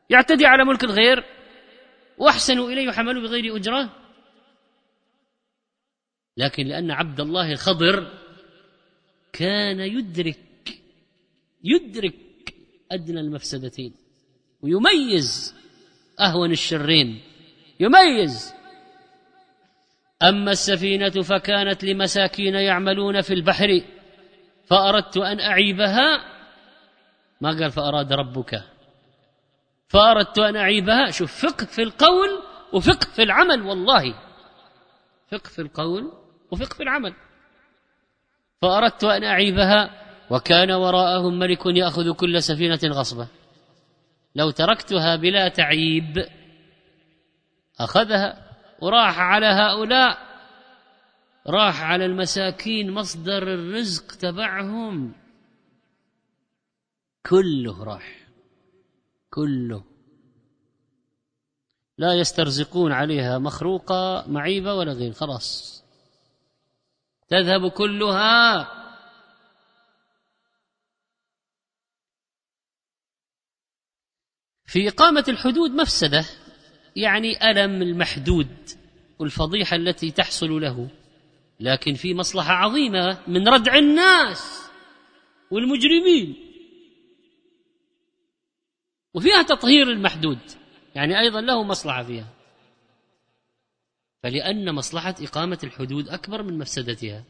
[0.10, 1.33] يعتدي على ملك الغير؟
[2.18, 3.90] واحسنوا إليه وحملوا بغير أجرة.
[6.38, 8.08] لكن لأن عبد الله الخضر
[9.34, 10.82] كان يدرك
[11.64, 12.56] يدرك
[12.92, 13.94] أدنى المفسدتين
[14.62, 15.56] ويميز
[16.20, 17.22] أهون الشرين
[17.80, 18.54] يميز.
[20.24, 23.82] أما السفينة فكانت لمساكين يعملون في البحر
[24.66, 26.34] فأردت أن أعيبها.
[27.42, 28.73] ما قال فأراد ربك؟
[29.94, 31.12] فأردت أن أعيبها.
[31.12, 32.30] شوف فقه في القول
[32.74, 34.14] وفقه في العمل والله.
[35.32, 36.12] فقه في القول
[36.52, 37.14] وفقه في العمل.
[38.62, 43.28] فأردت أن أعيبها وكان وراءهم ملك يأخذ كل سفينة غصبة.
[44.36, 46.26] لو تركتها بلا تعيب
[47.80, 50.18] أخذها وراح على هؤلاء.
[51.48, 55.16] راح على المساكين مصدر الرزق تبعهم.
[57.26, 58.23] كله راح.
[59.34, 59.84] كله.
[61.98, 65.84] لا يسترزقون عليها مخروقة معيبة ولا غير خلاص.
[67.30, 68.68] تذهب كلها.
[74.66, 76.26] في إقامة الحدود مفسدة
[76.96, 78.70] يعني ألم المحدود
[79.20, 80.90] والفضيحة التي تحصل له
[81.60, 84.70] لكن في مصلحة عظيمة من ردع الناس
[85.52, 86.53] والمجرمين.
[89.14, 90.40] وفيها تطهير المحدود
[90.96, 92.28] يعني أيضا له مصلحة فيها.
[94.24, 97.24] فلأن مصلحة إقامة الحدود أكبر من مفسدتها.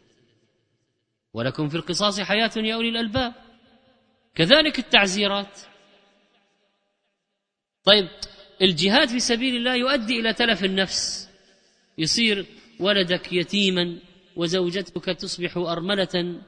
[1.34, 3.34] ولكم في القصاص حياة يا أولي الألباب.
[4.36, 5.60] كذلك التعزيرات.
[7.84, 8.08] طيب
[8.62, 11.30] الجهاد في سبيل الله يؤدي إلى تلف النفس.
[11.98, 12.46] يصير
[12.80, 14.00] ولدك يتيما
[14.36, 16.42] وزوجتك تصبح أرملة.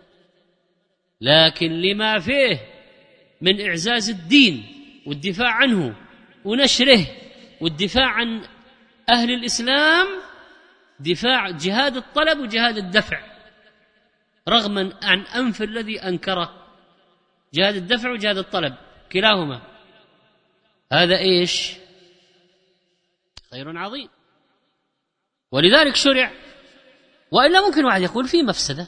[1.22, 2.60] لكن لما فيه
[3.41, 4.74] من إعزاز الدين
[5.06, 5.95] والدفاع عنه
[6.45, 7.07] ونشره
[7.61, 8.48] والدفاع عن
[9.10, 10.07] أهل الإسلام
[10.99, 13.36] دفاع جهاد الطلب وجهاد الدفع
[14.49, 16.65] رغما عن أنف الذي أنكره
[17.53, 18.76] جهاد الدفع وجهاد الطلب
[19.11, 19.61] كلاهما.
[20.91, 21.72] هذا إيش؟
[23.52, 24.10] خير عظيم.
[25.52, 26.32] ولذلك شرع
[27.32, 28.88] وإلا ممكن واحد يقول في مفسدة.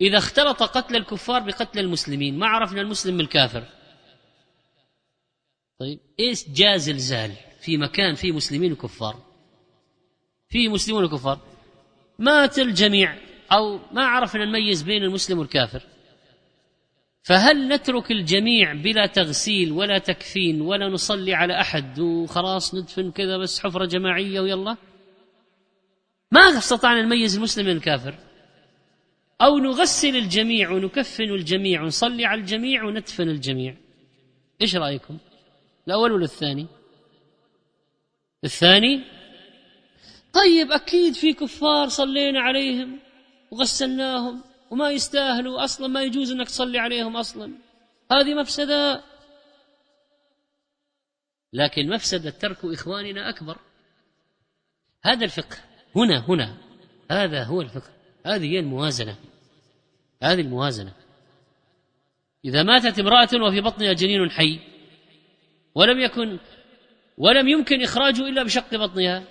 [0.00, 3.64] إذا اختلط قتل الكفار بقتل المسلمين ما عرفنا المسلم من الكافر.
[5.84, 9.16] طيب إيش جاء زلزال في مكان فيه مسلمين وكفار؟
[10.48, 11.40] فيه مسلمون وكفار.
[12.18, 13.16] مات الجميع
[13.52, 15.82] أو ما عرفنا نميز بين المسلم والكافر.
[17.22, 23.60] فهل نترك الجميع بلا تغسيل ولا تكفين ولا نصلي على أحد وخلاص ندفن كذا بس
[23.60, 24.76] حفرة جماعية ويلا؟
[26.30, 28.14] ما استطعنا نميز المسلم من الكافر.
[29.40, 33.76] أو نغسل الجميع ونكفن الجميع ونصلي على الجميع وندفن الجميع.
[34.62, 35.18] إيش رأيكم؟
[35.88, 36.66] الأول ولا الثاني؟
[38.44, 39.04] الثاني؟
[40.32, 42.98] طيب أكيد في كفار صلينا عليهم
[43.50, 47.52] وغسلناهم وما يستاهلوا أصلا ما يجوز أنك تصلي عليهم أصلا.
[48.12, 49.02] هذه مفسدة.
[51.52, 53.58] لكن مفسدة ترك إخواننا أكبر.
[55.04, 55.56] هذا الفقه.
[55.96, 56.56] هنا هنا.
[57.10, 57.90] هذا هو الفقه.
[58.26, 59.16] هذه هي الموازنة.
[60.22, 60.92] هذه الموازنة.
[62.44, 64.73] إذا ماتت امرأة وفي بطنها جنين حي
[65.74, 66.38] ولم يكن
[67.18, 69.24] ولم يمكن إخراجه إلا بشق بطنها.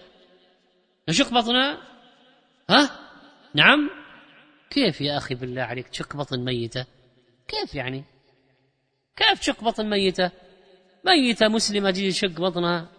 [1.10, 1.78] نشق بطنها؟
[2.70, 2.90] ها؟
[3.53, 3.90] نعم.
[4.70, 6.86] كيف يا أخي بالله عليك تشق بطن ميتة؟
[7.48, 8.03] كيف يعني؟
[9.15, 10.32] كيف تشق بطن ميتة؟
[11.06, 12.90] ميتة مسلمة تجي تشق بطنها.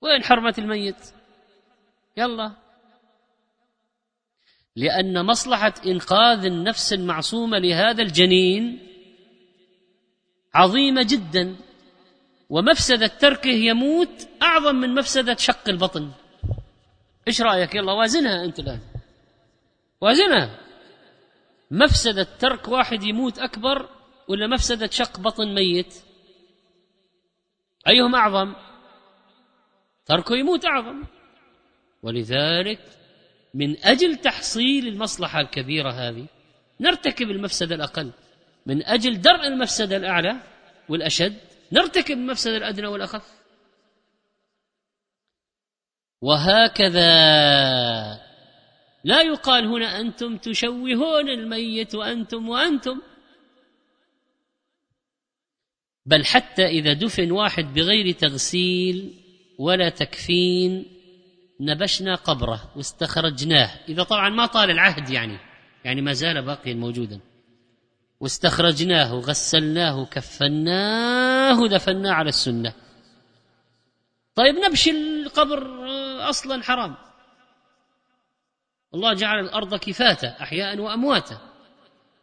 [0.00, 1.12] وين حرمة الميت؟
[2.16, 2.52] يلا.
[4.76, 8.86] لأن مصلحة إنقاذ النفس المعصومة لهذا الجنين
[10.56, 11.56] عظيمة جدا.
[12.50, 16.10] ومفسدة تركه يموت أعظم من مفسدة شق البطن.
[17.28, 18.80] إيش رأيك؟ يلا وازنها أنت الآن.
[20.00, 20.58] وازنها.
[21.70, 23.88] مفسدة ترك واحد يموت أكبر
[24.28, 25.94] ولا مفسدة شق بطن ميت؟
[27.88, 28.54] أيهما أعظم؟
[30.06, 31.04] تركه يموت أعظم.
[32.02, 32.80] ولذلك
[33.54, 36.26] من أجل تحصيل المصلحة الكبيرة هذه
[36.80, 38.12] نرتكب المفسدة الأقل.
[38.66, 40.36] من أجل درء المفسدة الأعلى
[40.88, 41.36] والأشد
[41.72, 43.36] نرتكب المفسدة الأدنى والأخف.
[46.22, 47.10] وهكذا
[49.04, 53.02] لا يقال هنا أنتم تشوهون الميت وأنتم وأنتم.
[56.06, 59.14] بل حتى إذا دفن واحد بغير تغسيل
[59.58, 60.84] ولا تكفين
[61.60, 63.70] نبشنا قبره واستخرجناه.
[63.88, 65.38] إذا طبعا ما طال العهد يعني
[65.84, 67.20] يعني ما زال باقيا موجودا.
[68.20, 72.72] واستخرجناه غسلناه كفناه دفناه على السنة.
[74.34, 75.86] طيب نبش القبر
[76.30, 76.94] أصلا حرام.
[78.94, 81.38] الله جعل الأرض كفاتة أحياء وأمواتا.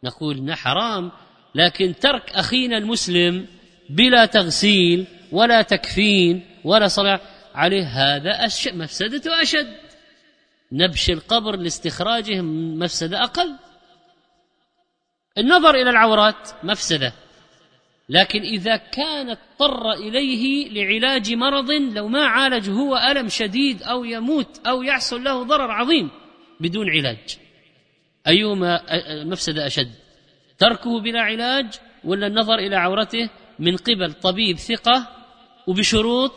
[0.04, 1.12] نقول حرام
[1.54, 3.46] لكن ترك أخينا المسلم
[3.90, 7.20] بلا تغسيل ولا تكفين ولا صلاة
[7.54, 8.48] عليه هذا.
[8.72, 9.76] مفسدته أشد.
[10.72, 13.56] نبش القبر لاستخراجه مفسدة أقل.
[15.38, 17.12] النظر إلى العورات مفسدة.
[18.08, 24.60] لكن إذا كان اضطر إليه لعلاج مرض لو ما عالج هو ألم شديد أو يموت
[24.66, 26.10] أو يحصل له ضرر عظيم
[26.60, 27.38] بدون علاج.
[28.26, 28.80] أيهما
[29.24, 29.90] مفسدة أشد؟
[30.58, 31.66] تركه بلا علاج
[32.04, 35.06] ولا النظر إلى عورته من قبل طبيب ثقة
[35.66, 36.32] وبشروط؟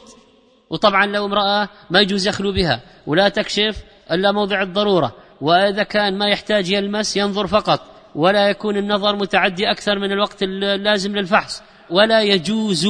[0.69, 2.81] وطبعا لو امرأة ما يجوز يخلو بها.
[3.07, 5.15] ولا تكشف إلا موضع الضرورة.
[5.41, 7.96] وإذا كان ما يحتاج يلمس ينظر فقط.
[8.15, 12.85] ولا يكون النظر متعدي أكثر من الوقت اللازم للفحص ولا يجوز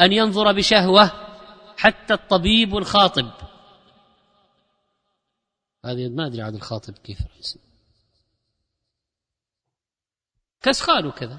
[0.00, 1.10] أن ينظر بشهوة
[1.76, 3.30] حتى الطبيب والخاطب
[5.84, 7.18] هذه ما أدري عاد الخاطب كيف
[10.62, 11.38] كسخال وكذا.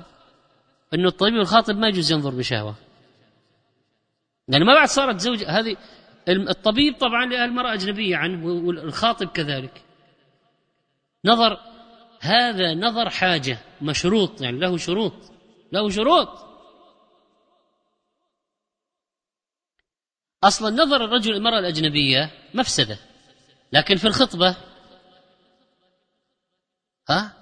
[0.94, 2.76] أنه الطبيب والخاطب ما يجوز ينظر بشهوة.
[4.48, 5.78] يعني ما بعد صارت زوجة هذه
[6.28, 9.82] الطبيب طبعا المرأة أجنبية عنه والخاطب كذلك.
[11.26, 11.60] نظر
[12.24, 15.14] هذا نظر حاجة مشروط يعني له شروط
[15.72, 16.30] له شروط.
[20.44, 22.98] أصلا نظر الرجل المرأة الأجنبية مفسدة
[23.74, 24.56] لكن في الخطبة.
[27.10, 27.34] ها؟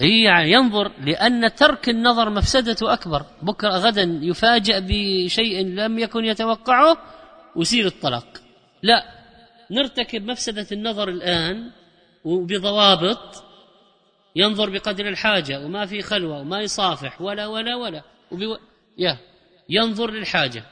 [0.00, 3.26] هي يعني ينظر لأن ترك النظر مفسدته أكبر.
[3.42, 6.96] بكرة غدا يفاجأ بشيء لم يكن يتوقعه
[7.56, 8.26] ويصير الطلاق.
[8.82, 9.02] لا
[9.70, 11.83] نرتكب مفسدة النظر الآن
[12.24, 13.44] وبضوابط
[14.36, 18.56] ينظر بقدر الحاجة وما في خلوة وما يصافح ولا ولا ولا وبو...
[18.98, 19.18] يا
[19.68, 20.64] ينظر للحاجة.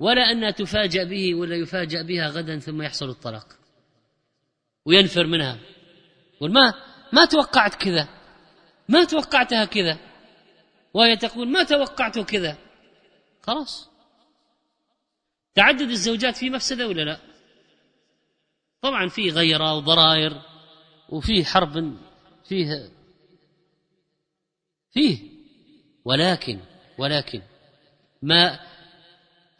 [0.00, 3.46] ولا أنها تفاجأ به ولا يفاجأ بها غدا ثم يحصل الطلاق.
[4.84, 5.58] وينفر منها.
[6.40, 6.74] وما
[7.12, 8.08] ما توقعت كذا
[8.88, 9.98] ما توقعتها كذا.
[10.94, 12.56] وهي تقول ما توقعت كذا.
[13.42, 13.90] خلاص.
[15.54, 17.27] تعدد الزوجات في مفسدة ولا لا؟
[18.82, 20.42] طبعا في غيرة وضرائر
[21.08, 21.96] وفيه حرب
[22.44, 22.90] فيه
[24.90, 25.18] فيه
[26.04, 26.60] ولكن
[26.98, 27.42] ولكن
[28.22, 28.60] ما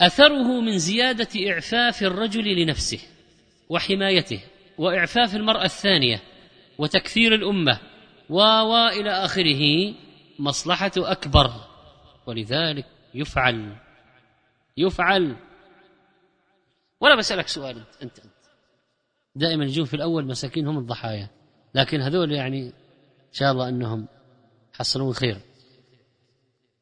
[0.01, 3.01] أثره من زيادة إعفاف الرجل لنفسه
[3.69, 4.41] وحمايته
[4.79, 6.23] وإعفاف المرأة الثانية
[6.79, 7.81] وتكثير الأمة
[8.29, 8.43] و
[8.89, 9.95] إلى آخره
[10.39, 11.51] مصلحة أكبر
[12.27, 13.77] ولذلك يفعل
[14.77, 15.37] يفعل.
[17.01, 18.19] ولا بسألك سؤال أنت؟
[19.39, 21.29] دائما يجون في الأول مساكين هم الضحايا.
[21.75, 24.09] لكن هذول يعني إن شاء الله إنهم
[24.73, 25.41] حصلون خير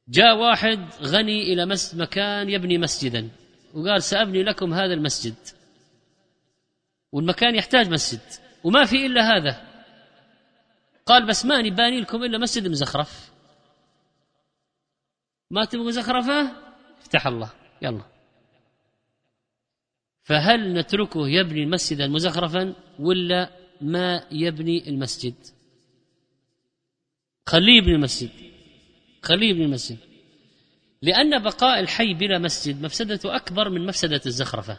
[0.09, 3.29] جاء واحد غني إلى مسجد مكان يبني مسجدا.
[3.75, 5.35] وقال سأبني لكم هذا المسجد.
[7.13, 8.21] والمكان يحتاج مسجد.
[8.65, 9.63] وما في إلا هذا.
[11.07, 13.33] قال بس ماني باني لكم إلا مسجد مزخرف.
[15.51, 16.51] ما تبغوا زخرفة؟
[17.01, 17.51] افتح الله.
[17.83, 18.16] يلا.
[20.27, 23.51] فهل نتركه يبني المسجد مزخرفا ولا
[23.81, 25.35] ما يبني المسجد؟
[27.47, 28.31] خليه يبني المسجد.
[29.23, 29.99] خليه يبني المسجد.
[31.03, 34.79] لأن بقاء الحي بلا مسجد مفسدته أكبر من مفسدة الزخرفة.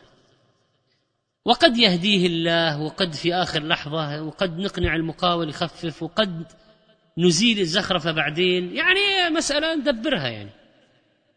[1.46, 6.46] وقد يهديه الله وقد في آخر لحظة وقد نقنع المقاول يخفف وقد
[7.18, 8.76] نزيل الزخرفة بعدين.
[8.76, 10.52] يعني مسألة ندبرها يعني.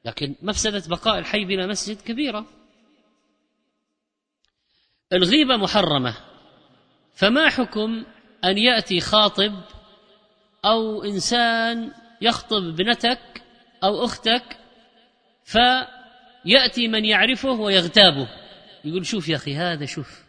[0.04, 2.59] لكن مفسدة بقاء الحي بلا مسجد كبيرة.
[5.12, 6.14] الغيبة محرمة
[7.14, 8.04] فما حكم
[8.44, 9.60] أن يأتي خاطب
[10.64, 13.42] أو إنسان يخطب ابنتك
[13.84, 14.56] أو أختك
[15.44, 18.28] فيأتي من يعرفه ويغتابه؟
[18.84, 20.24] يقول شوف يا أخي هذا شوف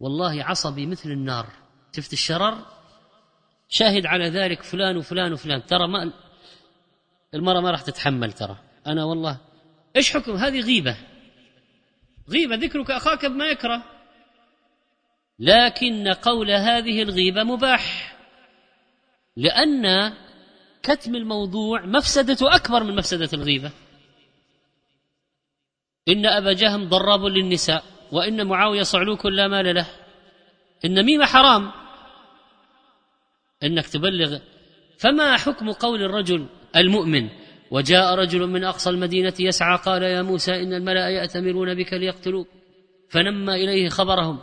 [0.00, 1.46] والله عصبي مثل النار.
[1.96, 2.66] شفت الشرر؟
[3.68, 5.66] شاهد على ذلك فلان وفلان وفلان.
[5.66, 6.12] ترى ما
[7.34, 8.56] المرأة ما راح تتحمل ترى.
[8.86, 9.38] أنا والله
[9.96, 10.96] إيش حكم؟ هذه غيبة.
[12.28, 13.84] غيبة ذكرك أخاك بما يكره.
[15.38, 18.16] لكن قول هذه الغيبة مباح
[19.36, 20.14] لأن
[20.82, 23.70] كتم الموضوع مفسدة أكبر من مفسدة الغيبة.
[26.08, 29.86] إن أبا جهم ضراب للنساء وإن معاوية صعلوك لا مال له.
[30.84, 31.72] النميمة حرام.
[33.62, 34.38] إنك تبلغ.
[34.98, 36.46] فما حكم قول الرجل
[36.76, 37.28] المؤمن؟
[37.72, 42.48] وجاء رجل من أقصى المدينة يسعى قال يا موسى إن الملأ يأتمرون بك ليقتلوك.
[43.08, 44.38] فنمى إليه خبرهم.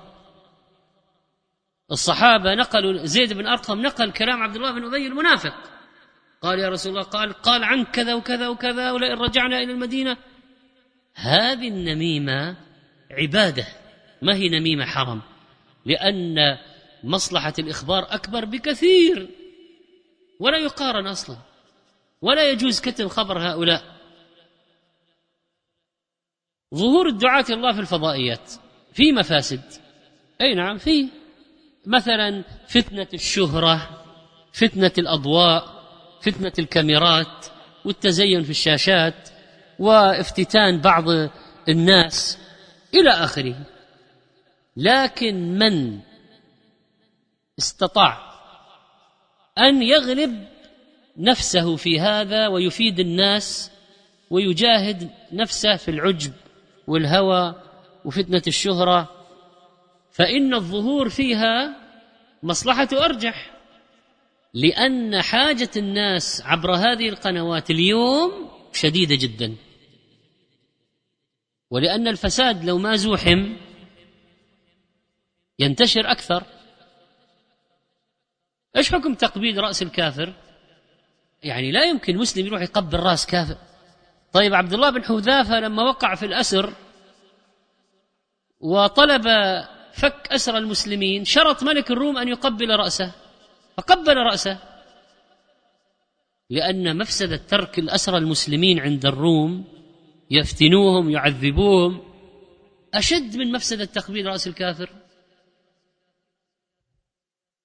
[1.91, 5.53] الصحابة نقلوا زيد بن أرقم نقل كلام عبد الله بن أبي المنافق.
[6.41, 10.17] قال يا رسول الله قال قال عنك كذا وكذا وكذا ولئن رجعنا إلى المدينة.
[11.15, 12.57] هذه النميمة
[13.11, 13.67] عبادة.
[14.21, 15.21] ما هي نميمة حرم؟
[15.85, 16.35] لأن
[17.03, 19.29] مصلحة الإخبار أكبر بكثير.
[20.39, 21.48] ولا يقارن أصلا.
[22.21, 23.83] ولا يجوز كتم خبر هؤلاء.
[26.75, 28.51] ظهور الدعاة الله في الفضائيات
[28.93, 29.61] في مفاسد.
[30.41, 31.09] أي نعم في
[31.85, 34.05] مثلا فتنة الشهرة
[34.53, 35.79] فتنة الأضواء
[36.21, 37.45] فتنة الكاميرات
[37.85, 39.29] والتزين في الشاشات
[39.79, 41.05] وافتتان بعض
[41.69, 42.37] الناس
[42.93, 43.55] إلى آخره.
[44.77, 45.99] لكن من
[47.59, 48.29] استطاع
[49.57, 50.47] أن يغلب
[51.19, 53.71] نفسه في هذا ويفيد الناس
[54.29, 56.33] ويجاهد نفسه في العجب
[56.87, 57.55] والهوى
[58.05, 59.09] وفتنة الشهرة
[60.11, 61.75] فإن الظهور فيها
[62.43, 63.51] مصلحة أرجح
[64.53, 69.55] لأن حاجة الناس عبر هذه القنوات اليوم شديدة جدا
[71.69, 73.55] ولأن الفساد لو ما زوحم
[75.59, 76.43] ينتشر أكثر
[78.75, 80.33] إيش حكم تقبيل رأس الكافر؟
[81.43, 83.57] يعني لا يمكن مسلم يروح يقبل راس كافر.
[84.33, 86.73] طيب عبد الله بن حذافة لما وقع في الأسر
[88.59, 89.23] وطلب
[89.93, 93.11] فك أسر المسلمين شرط ملك الروم أن يقبل رأسه.
[93.77, 94.57] فقبل رأسه.
[96.49, 99.65] لأن مفسدة ترك الأسرى المسلمين عند الروم
[100.31, 102.01] يفتنوهم يعذبوهم.
[102.93, 104.89] أشد من مفسدة تقبيل رأس الكافر.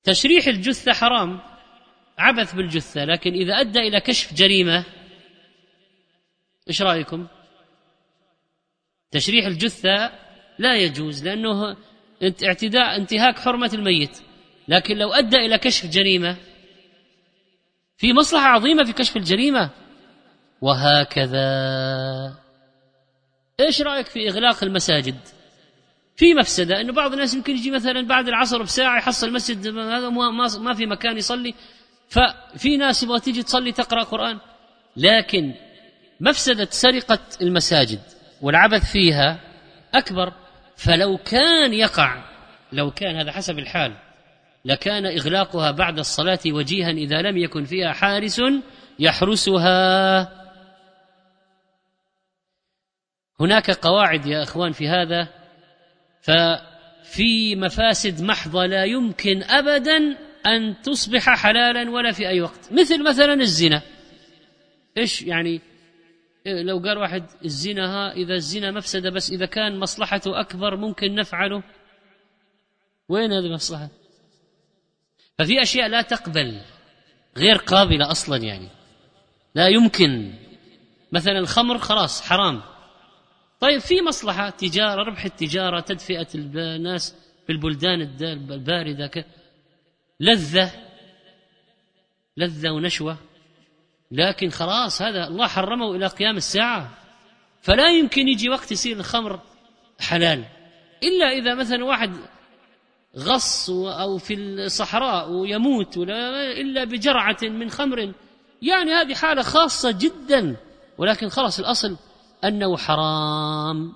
[0.03, 1.54] تشريح الجثة حرام.
[2.19, 4.85] عبث بالجثة لكن إذا أدى إلى كشف جريمة
[6.69, 7.27] إيش رأيكم؟
[9.11, 10.11] تشريح الجثة
[10.59, 11.77] لا يجوز لأنه
[12.45, 14.21] اعتداء انتهاك حرمة الميت.
[14.69, 16.37] لكن لو أدى إلى كشف جريمة
[17.97, 19.71] في مصلحة عظيمة في كشف الجريمة.
[20.61, 21.45] وهكذا.
[23.61, 25.17] إيش رأيك في إغلاق المساجد؟
[26.17, 30.09] في مفسدة إنه بعض الناس يمكن يجي مثلا بعد العصر بساعة يحصل المسجد هذا
[30.59, 31.55] ما في مكان يصلي.
[32.09, 34.39] ففي ناس يبغى تيجي تصلي تقرأ قرآن
[34.97, 35.55] لكن
[36.21, 38.01] مفسدة سرقة المساجد
[38.43, 39.41] والعبث فيها
[39.95, 40.33] أكبر.
[40.77, 42.25] فلو كان يقع
[42.73, 43.97] لو كان هذا حسب الحال
[44.65, 48.41] لكان إغلاقها بعد الصلاة وجيها إذا لم يكن فيها حارس
[48.99, 50.45] يحرسها.
[53.41, 55.29] هناك قواعد يا إخوان في هذا
[56.23, 62.73] ففي مفاسد محضة لا يمكن ابدا أن تصبح حلالا ولا في أي وقت.
[62.73, 63.83] مثل مثلا الزنا.
[64.97, 65.61] إيش يعني؟
[66.47, 71.63] لو قال واحد الزنا ها إذا الزنا مفسدة بس إذا كان مصلحته أكبر ممكن نفعله.
[73.09, 73.89] وين هذه المصلحة؟
[75.39, 76.61] ففي أشياء لا تقبل
[77.37, 78.69] غير قابلة أصلا يعني.
[79.55, 80.35] لا يمكن.
[81.13, 82.63] مثلا الخمر خلاص حرام.
[83.61, 87.15] طيب في مصلحة تجارة ربح التجارة تدفئة الناس
[87.47, 89.25] في البلدان الباردة
[90.25, 90.71] لذة
[92.37, 93.17] لذة ونشوة.
[94.11, 96.91] لكن خلاص هذا الله حرمه إلى قيام الساعة.
[97.63, 99.41] فلا يمكن يجي وقت يصير الخمر
[100.01, 100.45] حلال.
[101.03, 102.17] إلا إذا مثلا واحد
[103.19, 108.13] غص أو في الصحراء ويموت ولا إلا بجرعة من خمر.
[108.63, 110.57] يعني هذه حالة خاصة جدا.
[110.99, 111.97] ولكن خلاص الأصل
[112.45, 113.93] أنه حرام.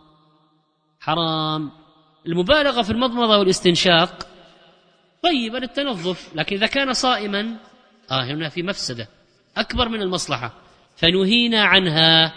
[1.00, 1.70] حرام.
[2.26, 4.27] المبالغة في المضمضة والاستنشاق
[5.22, 7.56] طيبة للتنظف لكن إذا كان صائما
[8.10, 9.08] آه هنا في مفسدة
[9.56, 10.52] أكبر من المصلحة.
[10.96, 12.32] فنهينا عنها.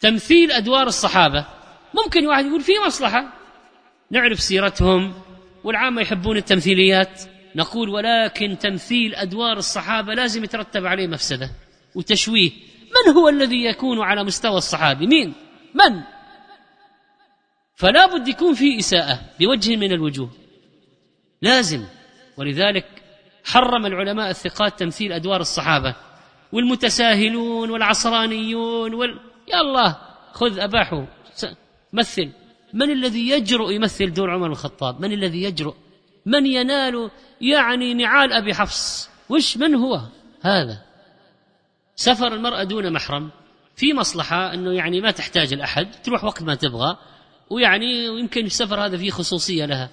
[0.00, 1.46] تمثيل أدوار الصحابة.
[1.94, 3.32] ممكن واحد يقول في مصلحة.
[4.10, 5.14] نعرف سيرتهم
[5.64, 7.22] والعامة يحبون التمثيليات.
[7.56, 11.50] نقول ولكن تمثيل أدوار الصحابة لازم يترتب عليه مفسدة
[11.94, 12.50] وتشويه.
[12.86, 15.34] من هو الذي يكون على مستوى الصحابي؟ مين؟
[15.74, 16.02] من؟
[17.74, 20.30] فلا بد يكون في إساءة بوجه من الوجوه.
[21.42, 21.84] لازم.
[22.36, 22.86] ولذلك
[23.44, 25.94] حرم العلماء الثقات تمثيل أدوار الصحابة.
[26.52, 29.20] والمتساهلون والعصرانيون وال...
[29.48, 29.96] يا الله
[30.32, 31.06] خذ أباحوا
[31.92, 32.30] مثل.
[32.72, 35.74] من الذي يجرؤ يمثل دور عمر الخطاب؟ من الذي يجرؤ؟
[36.26, 37.10] من ينال
[37.40, 40.00] يعني نعال أبي حفص؟ وش من هو
[40.42, 40.82] هذا؟
[41.96, 43.30] سفر المرأة دون محرم
[43.76, 46.96] في مصلحة أنه يعني ما تحتاج الأحد تروح وقت ما تبغى
[47.50, 49.90] ويعني يمكن السفر هذا فيه خصوصية لها.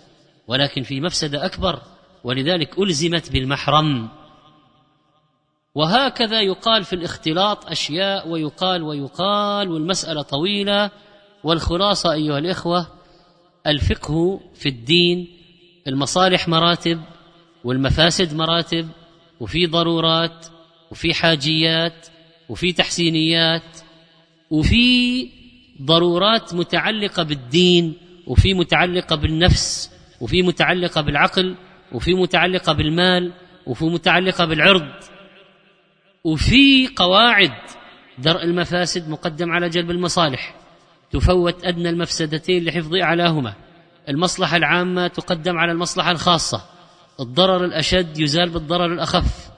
[0.48, 1.82] ولكن في مفسدة أكبر
[2.24, 4.10] ولذلك ألزمت بالمحرم.
[5.76, 10.92] وهكذا يقال في الاختلاط أشياء ويقال ويقال والمسألة طويلة.
[11.44, 12.88] والخلاصة أيها الإخوة
[13.68, 15.28] الفقه في الدين
[15.88, 17.02] المصالح مراتب
[17.64, 18.90] والمفاسد مراتب
[19.40, 20.46] وفي ضرورات
[20.92, 22.08] وفي حاجيات
[22.50, 23.78] وفي تحسينيات
[24.52, 25.30] وفي
[25.82, 27.94] ضرورات متعلقة بالدين
[28.28, 29.92] وفي متعلقة بالنفس
[30.24, 31.56] وفي متعلقة بالعقل
[31.92, 33.32] وفي متعلقة بالمال
[33.68, 34.90] وفي متعلقة بالعرض.
[36.24, 37.52] وفي قواعد
[38.18, 40.56] درء المفاسد مقدم على جلب المصالح.
[41.12, 43.54] تفوت أدنى المفسدتين لحفظ أعلاهما.
[44.10, 46.62] المصلحة العامة تقدم على المصلحة الخاصة.
[47.20, 49.50] الضرر الأشد يزال بالضرر الأخف.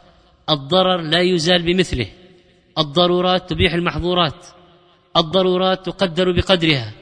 [0.50, 2.08] الضرر لا يزال بمثله.
[2.78, 4.46] الضرورات تبيح المحظورات.
[5.18, 6.94] الضرورات تقدر بقدرها.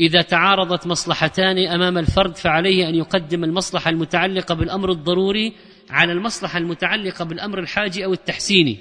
[0.00, 5.52] إذا تعارضت مصلحتان أمام الفرد فعليه أن يقدم المصلحة المتعلقة بالأمر الضروري
[5.90, 8.78] على المصلحة المتعلقة بالأمر الحاجي أو التحسيني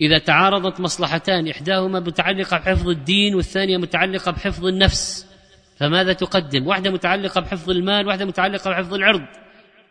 [0.00, 5.26] إذا تعارضت مصلحتان إحداهما متعلقة بحفظ الدين والثانية متعلقة بحفظ النفس.
[5.78, 9.26] فماذا تقدم؟ واحدة متعلقة بحفظ المال واحدة متعلقة بحفظ العرض.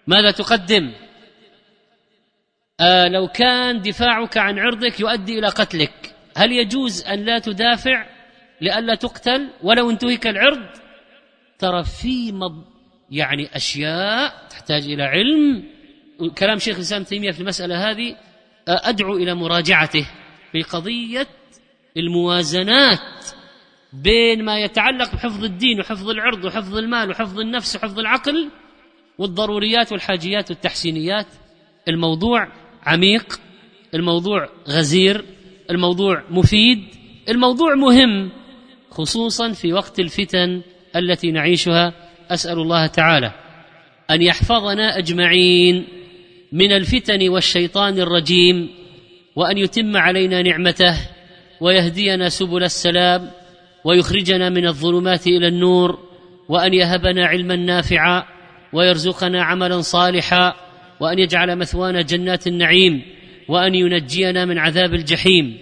[0.08, 0.92] ماذا تقدم؟
[2.80, 6.16] آه لو كان دفاعك عن عرضك يؤدي إلى قتلك.
[6.38, 8.06] هل يجوز أن لا تدافع؟
[8.62, 10.66] لئلا تقتل ولو انتهك العرض.
[11.60, 12.64] ترى في مض
[13.12, 15.64] يعني أشياء تحتاج إلى علم.
[16.38, 18.16] كلام شيخ الإسلام تيمية في المسألة هذه
[18.68, 20.08] أدعو إلى مراجعته
[20.52, 21.28] في قضية
[21.98, 23.26] الموازنات
[23.94, 28.50] بين ما يتعلق بحفظ الدين وحفظ العرض وحفظ المال وحفظ النفس وحفظ العقل
[29.18, 31.28] والضروريات والحاجيات والتحسينيات.
[31.88, 32.48] الموضوع
[32.84, 33.40] عميق
[33.94, 35.26] الموضوع غزير
[35.72, 36.86] الموضوع مفيد
[37.30, 38.30] الموضوع مهم.
[38.96, 40.62] خصوصا في وقت الفتن
[40.96, 41.94] التي نعيشها
[42.30, 43.32] أسأل الله تعالى
[44.12, 45.88] أن يحفظنا أجمعين
[46.52, 48.70] من الفتن والشيطان الرجيم
[49.36, 50.98] وأن يتم علينا نعمته
[51.62, 53.32] ويهدينا سبل السلام
[53.86, 56.00] ويخرجنا من الظلمات إلى النور
[56.50, 58.24] وأن يهبنا علما نافعا
[58.74, 60.56] ويرزقنا عملا صالحا
[61.00, 63.02] وأن يجعل مثوانا جنات النعيم
[63.48, 65.58] وأن ينجينا من عذاب الجحيم.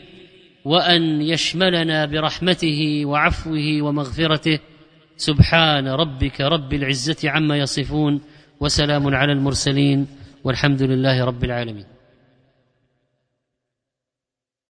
[0.65, 4.59] وأن يشملنا برحمته وعفوه ومغفرته.
[5.17, 8.21] سبحان ربك رب العزة عما يصفون
[8.59, 10.07] وسلام على المرسلين
[10.43, 11.92] والحمد لله رب العالمين.